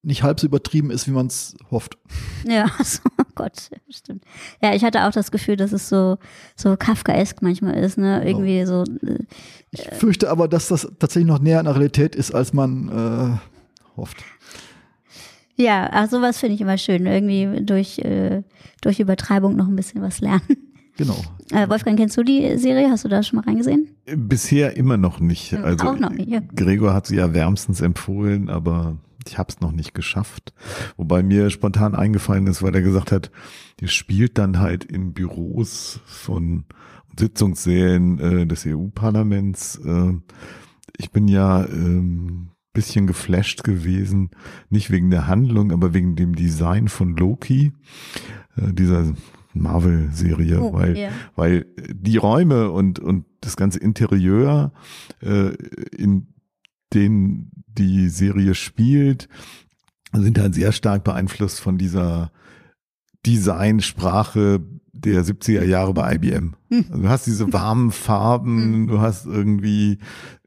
nicht 0.05 0.23
halb 0.23 0.41
so 0.41 0.47
übertrieben 0.47 0.91
ist, 0.91 1.07
wie 1.07 1.13
man 1.13 1.27
es 1.29 1.55
hofft. 1.71 1.97
Ja, 2.47 2.69
so, 2.83 3.01
oh 3.21 3.25
Gott, 3.35 3.71
stimmt. 3.89 4.25
Ja, 4.61 4.75
ich 4.75 4.83
hatte 4.85 5.05
auch 5.07 5.13
das 5.13 5.31
Gefühl, 5.31 5.57
dass 5.57 5.73
es 5.73 5.89
so, 5.89 6.19
so 6.57 6.77
Kafkaesk 6.77 7.41
manchmal 7.43 7.75
ist, 7.75 7.99
ne? 7.99 8.21
Genau. 8.21 8.29
Irgendwie 8.29 8.67
so, 8.67 8.83
äh, 9.07 9.19
Ich 9.71 9.83
fürchte 9.99 10.29
aber, 10.31 10.49
dass 10.49 10.69
das 10.69 10.89
tatsächlich 10.99 11.29
noch 11.29 11.39
näher 11.39 11.61
an 11.61 11.67
der 11.67 11.75
Realität 11.75 12.17
ist, 12.17 12.35
als 12.35 12.53
man 12.53 12.89
äh, 12.89 13.97
hofft. 13.97 14.25
ja, 15.57 15.89
ach, 15.93 16.09
sowas 16.11 16.39
finde 16.39 16.55
ich 16.57 16.61
immer 16.61 16.79
schön. 16.79 17.07
Irgendwie 17.07 17.65
durch, 17.65 17.99
äh, 18.01 18.43
durch 18.81 18.99
Übertreibung 18.99 19.55
noch 19.55 19.69
ein 19.69 19.77
bisschen 19.77 20.03
was 20.03 20.21
lernen. 20.21 20.72
Genau. 20.97 21.17
Äh, 21.51 21.69
Wolfgang, 21.69 21.99
kennst 21.99 22.17
du 22.17 22.23
die 22.23 22.59
Serie? 22.59 22.91
Hast 22.91 23.05
du 23.05 23.09
da 23.09 23.23
schon 23.23 23.39
mal 23.39 23.45
reingesehen? 23.45 23.89
Bisher 24.17 24.77
immer 24.77 24.97
noch 24.97 25.21
nicht. 25.21 25.53
Ja, 25.53 25.63
Also 25.63 25.89
auch 25.89 25.99
noch 25.99 26.11
nicht, 26.11 26.29
ja. 26.29 26.41
Gregor 26.55 26.93
hat 26.93 27.07
sie 27.07 27.17
ja 27.17 27.33
wärmstens 27.33 27.81
empfohlen, 27.81 28.51
aber 28.51 28.99
ich 29.27 29.39
habe 29.39 29.49
es 29.51 29.61
noch 29.61 29.73
nicht 29.73 29.95
geschafft. 29.95 30.53
Wobei 30.97 31.23
mir 31.23 31.51
spontan 31.51 31.95
eingefallen 31.95 32.47
ist, 32.47 32.63
weil 32.63 32.75
er 32.75 32.83
gesagt 32.83 33.13
hat, 33.13 33.31
die 33.81 33.89
spielt 33.89 34.39
dann 34.39 34.59
halt 34.59 34.85
in 34.85 35.13
Büros 35.13 36.01
von 36.05 36.65
Sitzungssälen 37.19 38.19
äh, 38.19 38.47
des 38.47 38.67
EU-Parlaments. 38.67 39.81
Äh, 39.85 40.15
ich 40.99 41.11
bin 41.11 41.29
ja 41.29 41.65
ähm, 41.65 42.49
bisschen 42.73 43.07
geflasht 43.07 43.65
gewesen, 43.65 44.31
nicht 44.71 44.91
wegen 44.91 45.11
der 45.11 45.27
Handlung, 45.27 45.73
aber 45.73 45.93
wegen 45.93 46.17
dem 46.17 46.35
Design 46.35 46.89
von 46.89 47.17
Loki, 47.17 47.73
äh, 48.57 48.73
dieser 48.73 49.13
Marvel-Serie, 49.55 50.61
Oh, 50.61 50.73
weil 50.73 50.97
ja. 50.97 51.09
weil 51.37 51.67
die 51.93 52.17
Räume 52.17 52.71
und, 52.71 52.99
und 52.99 53.25
das 53.41 53.57
ganze 53.57 53.79
Interieur, 53.81 54.73
äh, 55.21 55.53
in 55.97 56.29
denen 56.95 57.51
die 57.67 58.09
Serie 58.09 58.55
spielt, 58.55 59.29
sind 60.13 60.39
halt 60.39 60.55
sehr 60.55 60.73
stark 60.73 61.05
beeinflusst 61.05 61.61
von 61.61 61.79
dieser 61.79 62.31
Designsprache 63.27 64.61
der 64.93 65.25
70er 65.25 65.65
Jahre 65.65 65.95
bei 65.95 66.15
IBM. 66.15 66.55
Also 66.71 67.03
du 67.03 67.09
hast 67.09 67.27
diese 67.27 67.53
warmen 67.53 67.91
Farben, 67.91 68.87
du 68.87 69.01
hast 69.01 69.27
irgendwie 69.27 69.99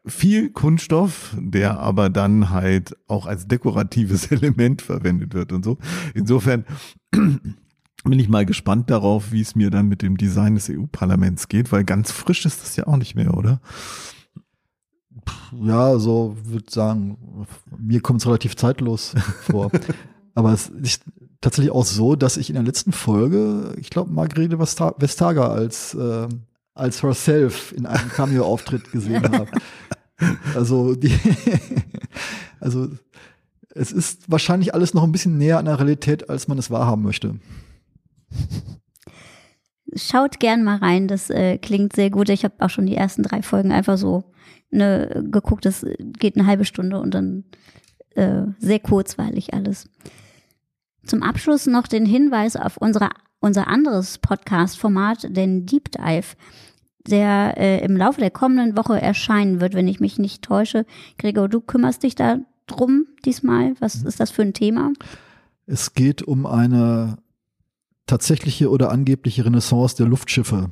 viel 0.06 0.52
Kunststoff, 0.52 1.36
der 1.40 1.80
aber 1.80 2.10
dann 2.10 2.52
halt 2.52 2.96
auch 3.08 3.26
als 3.26 3.48
dekoratives 3.48 4.28
Element 4.32 4.82
verwendet 4.84 5.34
wird 5.34 5.52
und 5.52 5.66
so. 5.66 5.78
Insofern 6.14 6.66
bin 8.10 8.20
ich 8.20 8.30
mal 8.30 8.46
gespannt 8.46 8.90
darauf, 8.90 9.32
wie 9.32 9.42
es 9.42 9.56
mir 9.56 9.70
dann 9.70 9.88
mit 9.88 10.02
dem 10.02 10.18
Design 10.18 10.56
des 10.56 10.70
EU-Parlaments 10.70 11.48
geht, 11.48 11.72
weil 11.72 11.84
ganz 11.84 12.12
frisch 12.12 12.46
ist 12.46 12.62
das 12.62 12.76
ja 12.76 12.88
auch 12.88 12.98
nicht 12.98 13.16
mehr, 13.16 13.36
oder? 13.36 13.60
Ja, 15.62 15.98
so 15.98 16.38
würde 16.44 16.70
sagen, 16.70 17.18
mir 17.78 18.02
kommt 18.02 18.22
es 18.22 18.28
relativ 18.28 18.56
zeitlos 18.56 19.16
vor. 19.42 19.72
Aber 20.34 20.54
es 20.54 20.68
ist 20.70 21.04
tatsächlich 21.42 21.72
auch 21.72 21.86
so, 21.86 22.16
dass 22.16 22.38
ich 22.38 22.50
in 22.50 22.56
der 22.56 22.64
letzten 22.64 22.92
Folge, 22.92 23.76
ich 23.80 23.90
glaube, 23.90 24.12
Margarete 24.12 24.60
Vestager 24.60 25.52
als, 25.52 25.94
äh, 25.94 26.28
als 26.74 27.02
herself 27.02 27.74
in 27.76 27.86
einem 27.86 28.10
Cameo-Auftritt 28.10 28.92
gesehen 28.92 29.24
habe. 29.32 29.48
Also 30.56 30.96
die, 30.96 31.18
also 32.60 32.90
es 33.70 33.92
ist 33.92 34.30
wahrscheinlich 34.32 34.74
alles 34.74 34.94
noch 34.94 35.04
ein 35.04 35.12
bisschen 35.12 35.38
näher 35.38 35.60
an 35.60 35.66
der 35.66 35.80
Realität, 35.80 36.30
als 36.30 36.48
man 36.48 36.58
es 36.58 36.72
wahrhaben 36.72 37.04
möchte. 37.04 37.36
Schaut 39.96 40.40
gern 40.40 40.64
mal 40.64 40.78
rein, 40.78 41.08
das 41.08 41.30
äh, 41.30 41.58
klingt 41.58 41.94
sehr 41.94 42.10
gut. 42.10 42.30
Ich 42.30 42.44
habe 42.44 42.56
auch 42.60 42.70
schon 42.70 42.86
die 42.86 42.98
ersten 42.98 43.24
drei 43.24 43.42
Folgen 43.42 43.72
einfach 43.72 43.98
so 43.98 44.26
ne, 44.70 45.24
geguckt. 45.32 45.66
Das 45.66 45.86
geht 46.20 46.36
eine 46.36 46.48
halbe 46.48 46.66
Stunde 46.66 47.00
und 47.00 47.14
dann 47.14 47.46
äh, 48.16 48.44
sehr 48.60 48.80
kurzweilig 48.80 49.54
alles. 49.54 49.90
Zum 51.06 51.24
Abschluss 51.24 51.68
noch 51.68 51.88
den 51.88 52.06
Hinweis 52.06 52.56
auf 52.56 52.78
unsere, 52.78 53.10
unser 53.40 53.68
anderes 53.68 54.18
Podcast-Format, 54.18 55.36
den 55.36 55.66
Deep 55.66 55.92
Dive, 55.92 56.36
der 57.08 57.56
äh, 57.58 57.86
im 57.86 57.96
Laufe 57.96 58.20
der 58.20 58.32
kommenden 58.32 58.76
Woche 58.76 59.00
erscheinen 59.00 59.62
wird, 59.62 59.76
wenn 59.76 59.88
ich 59.88 60.00
mich 60.00 60.18
nicht 60.18 60.44
täusche. 60.44 60.86
Gregor, 61.18 61.48
du 61.48 61.62
kümmerst 61.62 62.04
dich 62.04 62.16
da 62.16 62.40
drum 62.68 63.06
diesmal. 63.24 63.76
Was 63.80 64.02
mhm. 64.02 64.08
ist 64.08 64.20
das 64.20 64.32
für 64.32 64.42
ein 64.42 64.54
Thema? 64.54 64.92
Es 65.68 65.94
geht 65.94 66.24
um 66.24 66.46
eine 66.46 67.18
tatsächliche 68.06 68.70
oder 68.70 68.92
angebliche 68.92 69.46
Renaissance 69.46 69.96
der 69.96 70.06
Luftschiffe. 70.06 70.72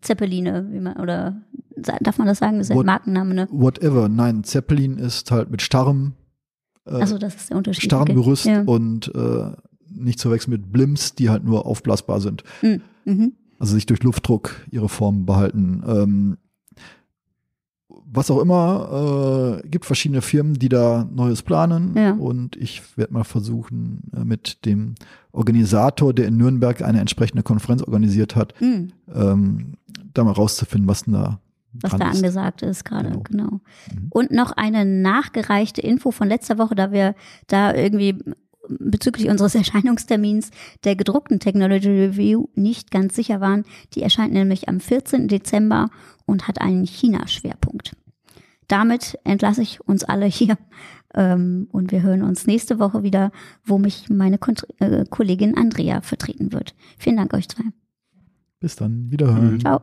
Zeppeline, 0.00 0.68
wie 0.72 0.80
man, 0.80 0.96
oder 0.96 1.42
darf 2.00 2.18
man 2.18 2.26
das 2.26 2.38
sagen? 2.38 2.58
Das 2.58 2.70
ist 2.70 2.76
ein 2.76 2.86
Markenname, 2.86 3.34
ne? 3.34 3.48
Whatever. 3.50 4.08
Nein, 4.08 4.44
Zeppelin 4.44 4.98
ist 4.98 5.30
halt 5.30 5.50
mit 5.50 5.60
starrem, 5.62 6.14
äh, 6.86 6.92
also 6.92 7.18
das 7.18 7.34
ist 7.34 7.50
der 7.50 7.58
Unterschied. 7.58 7.84
starrem 7.84 8.14
Gerüst 8.14 8.46
ja. 8.46 8.62
und 8.62 9.14
äh, 9.14 9.52
nicht 9.88 10.18
zu 10.18 10.30
wechseln 10.30 10.52
mit 10.52 10.72
Blimps, 10.72 11.14
die 11.14 11.30
halt 11.30 11.44
nur 11.44 11.66
aufblasbar 11.66 12.20
sind. 12.20 12.42
Mhm. 12.62 12.82
mhm. 13.04 13.32
Also 13.58 13.74
sich 13.74 13.86
durch 13.86 14.02
Luftdruck 14.02 14.66
ihre 14.70 14.90
Form 14.90 15.24
behalten. 15.24 15.82
Ähm, 15.86 16.36
was 18.08 18.30
auch 18.30 18.40
immer, 18.40 19.60
äh, 19.62 19.68
gibt 19.68 19.84
verschiedene 19.84 20.22
Firmen, 20.22 20.54
die 20.54 20.68
da 20.68 21.08
Neues 21.12 21.42
planen. 21.42 21.94
Ja. 21.96 22.12
Und 22.12 22.56
ich 22.56 22.96
werde 22.96 23.12
mal 23.12 23.24
versuchen, 23.24 24.02
äh, 24.14 24.24
mit 24.24 24.64
dem 24.64 24.94
Organisator, 25.32 26.14
der 26.14 26.28
in 26.28 26.36
Nürnberg 26.36 26.82
eine 26.82 27.00
entsprechende 27.00 27.42
Konferenz 27.42 27.82
organisiert 27.82 28.36
hat, 28.36 28.54
mhm. 28.60 28.92
ähm, 29.12 29.74
da 30.14 30.24
mal 30.24 30.32
rauszufinden, 30.32 30.88
was 30.88 31.04
denn 31.04 31.14
da 31.14 31.40
was 31.82 31.90
da 31.90 32.10
ist. 32.10 32.16
angesagt 32.16 32.62
ist 32.62 32.84
gerade, 32.84 33.10
genau. 33.10 33.22
genau. 33.24 33.50
Mhm. 33.92 34.06
Und 34.10 34.30
noch 34.30 34.52
eine 34.52 34.86
nachgereichte 34.86 35.82
Info 35.82 36.10
von 36.10 36.28
letzter 36.28 36.56
Woche, 36.58 36.74
da 36.74 36.90
wir 36.90 37.14
da 37.48 37.74
irgendwie 37.74 38.18
bezüglich 38.68 39.28
unseres 39.28 39.54
Erscheinungstermins 39.54 40.50
der 40.84 40.96
gedruckten 40.96 41.40
Technology 41.40 41.88
Review 41.88 42.46
nicht 42.54 42.90
ganz 42.90 43.14
sicher 43.14 43.40
waren. 43.40 43.64
Die 43.94 44.02
erscheint 44.02 44.32
nämlich 44.32 44.68
am 44.68 44.80
14. 44.80 45.28
Dezember 45.28 45.90
und 46.26 46.48
hat 46.48 46.60
einen 46.60 46.86
China-Schwerpunkt. 46.86 47.96
Damit 48.68 49.18
entlasse 49.24 49.62
ich 49.62 49.80
uns 49.86 50.04
alle 50.04 50.26
hier 50.26 50.58
ähm, 51.14 51.68
und 51.70 51.92
wir 51.92 52.02
hören 52.02 52.22
uns 52.22 52.46
nächste 52.46 52.78
Woche 52.78 53.02
wieder, 53.02 53.30
wo 53.64 53.78
mich 53.78 54.08
meine 54.08 54.38
Kont 54.38 54.66
äh, 54.80 55.04
Kollegin 55.08 55.56
Andrea 55.56 56.00
vertreten 56.00 56.52
wird. 56.52 56.74
Vielen 56.98 57.16
Dank 57.16 57.32
euch 57.34 57.48
zwei. 57.48 57.64
Bis 58.60 58.76
dann, 58.76 59.10
wiederhören. 59.10 59.60
Ciao. 59.60 59.82